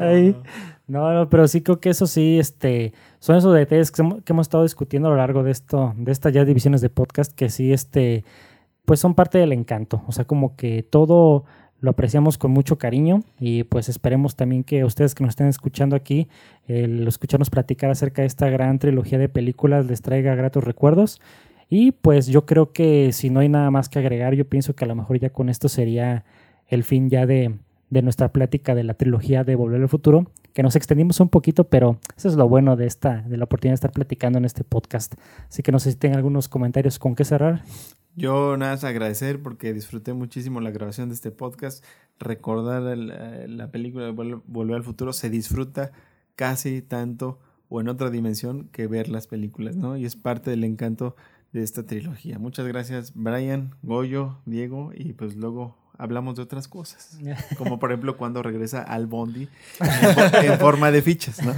[0.00, 0.32] Ahí.
[0.32, 0.42] No,
[0.86, 4.46] no, pero sí creo que eso sí, este, son esos detalles que hemos, que hemos
[4.46, 7.72] estado discutiendo a lo largo de esto, de estas ya divisiones de podcast, que sí,
[7.72, 8.24] este,
[8.84, 10.02] pues son parte del encanto.
[10.06, 11.44] O sea, como que todo
[11.80, 15.96] lo apreciamos con mucho cariño y pues esperemos también que ustedes que nos estén escuchando
[15.96, 16.28] aquí,
[16.66, 21.20] el escucharnos platicar acerca de esta gran trilogía de películas les traiga gratos recuerdos.
[21.68, 24.84] Y pues yo creo que si no hay nada más que agregar, yo pienso que
[24.84, 26.24] a lo mejor ya con esto sería
[26.68, 27.54] el fin ya de,
[27.94, 31.64] de nuestra plática de la trilogía de Volver al Futuro, que nos extendimos un poquito,
[31.64, 34.64] pero eso es lo bueno de esta, de la oportunidad de estar platicando en este
[34.64, 35.14] podcast.
[35.48, 37.62] Así que no sé si tienen algunos comentarios con qué cerrar.
[38.16, 41.84] Yo nada más agradecer porque disfruté muchísimo la grabación de este podcast.
[42.20, 45.90] Recordar eh, la película de Vol- Volver al Futuro se disfruta
[46.36, 49.96] casi tanto o en otra dimensión que ver las películas, ¿no?
[49.96, 51.16] Y es parte del encanto
[51.52, 52.38] de esta trilogía.
[52.38, 57.18] Muchas gracias, Brian, Goyo, Diego, y pues luego hablamos de otras cosas.
[57.58, 59.48] Como por ejemplo cuando regresa al Bondi
[59.80, 61.52] en, fo- en forma de fichas, ¿no?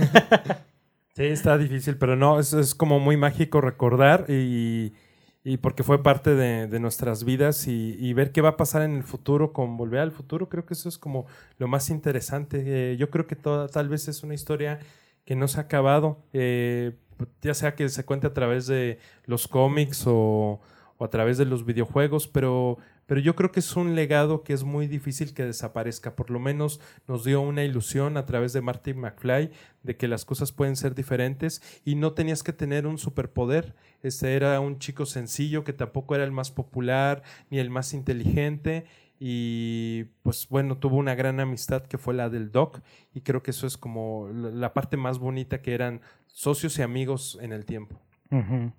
[1.15, 4.93] Sí, está difícil, pero no, es, es como muy mágico recordar y,
[5.45, 8.83] y porque fue parte de, de nuestras vidas y, y ver qué va a pasar
[8.83, 11.25] en el futuro con Volver al Futuro, creo que eso es como
[11.57, 12.63] lo más interesante.
[12.93, 14.79] Eh, yo creo que toda, tal vez es una historia
[15.25, 16.99] que no se ha acabado, eh,
[17.41, 20.61] ya sea que se cuente a través de los cómics o,
[20.99, 22.77] o a través de los videojuegos, pero,
[23.07, 26.17] pero yo creo que es un legado que es muy difícil que desaparezca.
[26.17, 29.51] Por lo menos nos dio una ilusión a través de Marty McFly
[29.83, 33.75] de que las cosas pueden ser diferentes y no tenías que tener un superpoder.
[34.03, 38.87] Este era un chico sencillo que tampoco era el más popular ni el más inteligente
[39.19, 42.81] y pues bueno, tuvo una gran amistad que fue la del Doc
[43.15, 47.39] y creo que eso es como la parte más bonita que eran socios y amigos
[47.41, 48.06] en el tiempo.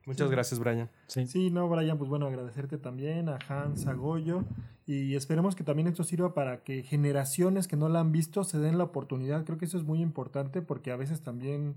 [0.05, 0.89] Muchas gracias, Brian.
[1.07, 1.27] Sí.
[1.27, 4.43] Sí, no, Brian, pues bueno, agradecerte también a Hans, a Goyo,
[4.85, 8.57] y esperemos que también esto sirva para que generaciones que no la han visto se
[8.57, 9.43] den la oportunidad.
[9.45, 11.75] Creo que eso es muy importante porque a veces también,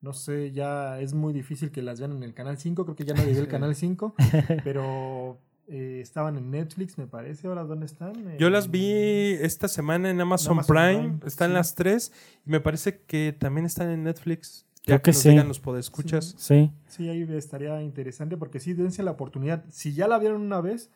[0.00, 3.04] no sé, ya es muy difícil que las vean en el Canal 5, creo que
[3.04, 4.14] ya no llegué el Canal 5,
[4.64, 5.38] pero
[5.68, 8.36] eh, estaban en Netflix, me parece, ahora ¿dónde están?
[8.36, 8.92] Yo las vi
[9.40, 11.54] esta semana en Amazon, Amazon Prime, Prime, están sí.
[11.54, 12.12] las tres
[12.44, 14.66] y me parece que también están en Netflix.
[14.84, 15.30] Creo Ya que nos sí.
[15.30, 16.34] digan los podescuchas.
[16.38, 16.72] Sí.
[16.86, 19.64] Sí, ahí estaría interesante porque sí, dense la oportunidad.
[19.70, 20.90] Si ya la vieron una vez,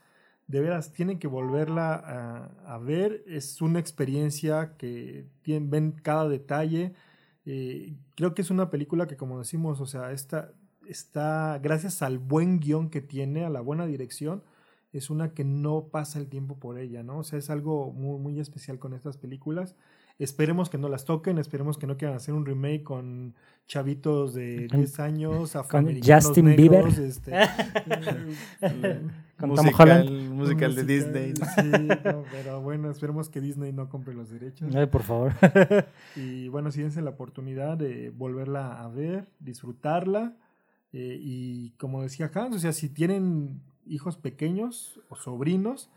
[0.49, 3.23] de veras tienen que volverla a, a ver.
[3.27, 6.95] Es una experiencia que tienen, ven cada detalle.
[7.45, 10.53] Eh, creo que es una película que, como decimos, o sea, esta
[10.89, 14.43] está, gracias al buen guion que tiene, a la buena dirección,
[14.93, 17.19] es una que no pasa el tiempo por ella, ¿no?
[17.19, 19.77] O sea, es algo muy, muy especial con estas películas.
[20.19, 23.35] Esperemos que no las toquen, esperemos que no quieran hacer un remake con
[23.67, 27.11] chavitos de 10 años, afroamericanos Justin negros, Bieber.
[27.11, 27.33] este,
[29.39, 30.31] Con Tom musical, Holland.
[30.31, 31.35] musical de musical, Disney.
[31.35, 34.75] Sí, no, pero bueno, esperemos que Disney no compre los derechos.
[34.75, 35.35] Ay, por favor.
[36.17, 40.35] Y bueno, si dense la oportunidad de volverla a ver, disfrutarla.
[40.95, 45.91] eh, y como decía Hans, o sea, si tienen hijos pequeños o sobrinos,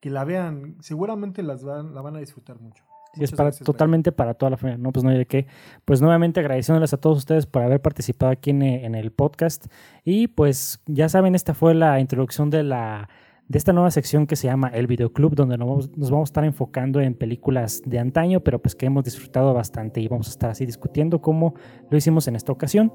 [0.00, 2.82] que la vean, seguramente las van, la van a disfrutar mucho.
[3.16, 3.72] Sí, es para, gracias, Brian.
[3.72, 4.78] totalmente para toda la familia.
[4.78, 5.46] No, pues no hay de qué.
[5.84, 9.66] Pues nuevamente agradeciéndoles a todos ustedes por haber participado aquí en, en el podcast.
[10.04, 13.08] Y pues ya saben, esta fue la introducción de la
[13.48, 16.30] de esta nueva sección que se llama El Videoclub, donde nos vamos, nos vamos a
[16.30, 20.30] estar enfocando en películas de antaño, pero pues que hemos disfrutado bastante y vamos a
[20.30, 21.54] estar así discutiendo como
[21.88, 22.92] lo hicimos en esta ocasión.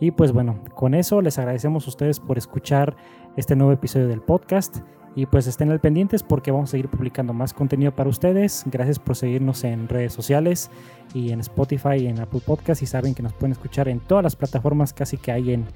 [0.00, 2.96] Y pues bueno, con eso les agradecemos a ustedes por escuchar
[3.36, 4.78] este nuevo episodio del podcast.
[5.16, 8.64] Y pues estén al pendientes porque vamos a seguir publicando más contenido para ustedes.
[8.66, 10.70] Gracias por seguirnos en redes sociales
[11.14, 12.82] y en Spotify y en Apple Podcast.
[12.82, 15.66] Y saben que nos pueden escuchar en todas las plataformas casi que hay en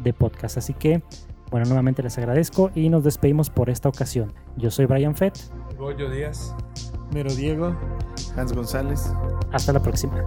[0.00, 0.58] de podcast.
[0.58, 1.02] Así que,
[1.50, 4.32] bueno, nuevamente les agradezco y nos despedimos por esta ocasión.
[4.56, 5.38] Yo soy Brian Fett.
[5.78, 6.54] Goyo Díaz.
[7.12, 7.76] Mero Diego.
[8.36, 9.12] Hans González.
[9.52, 10.24] Hasta la próxima.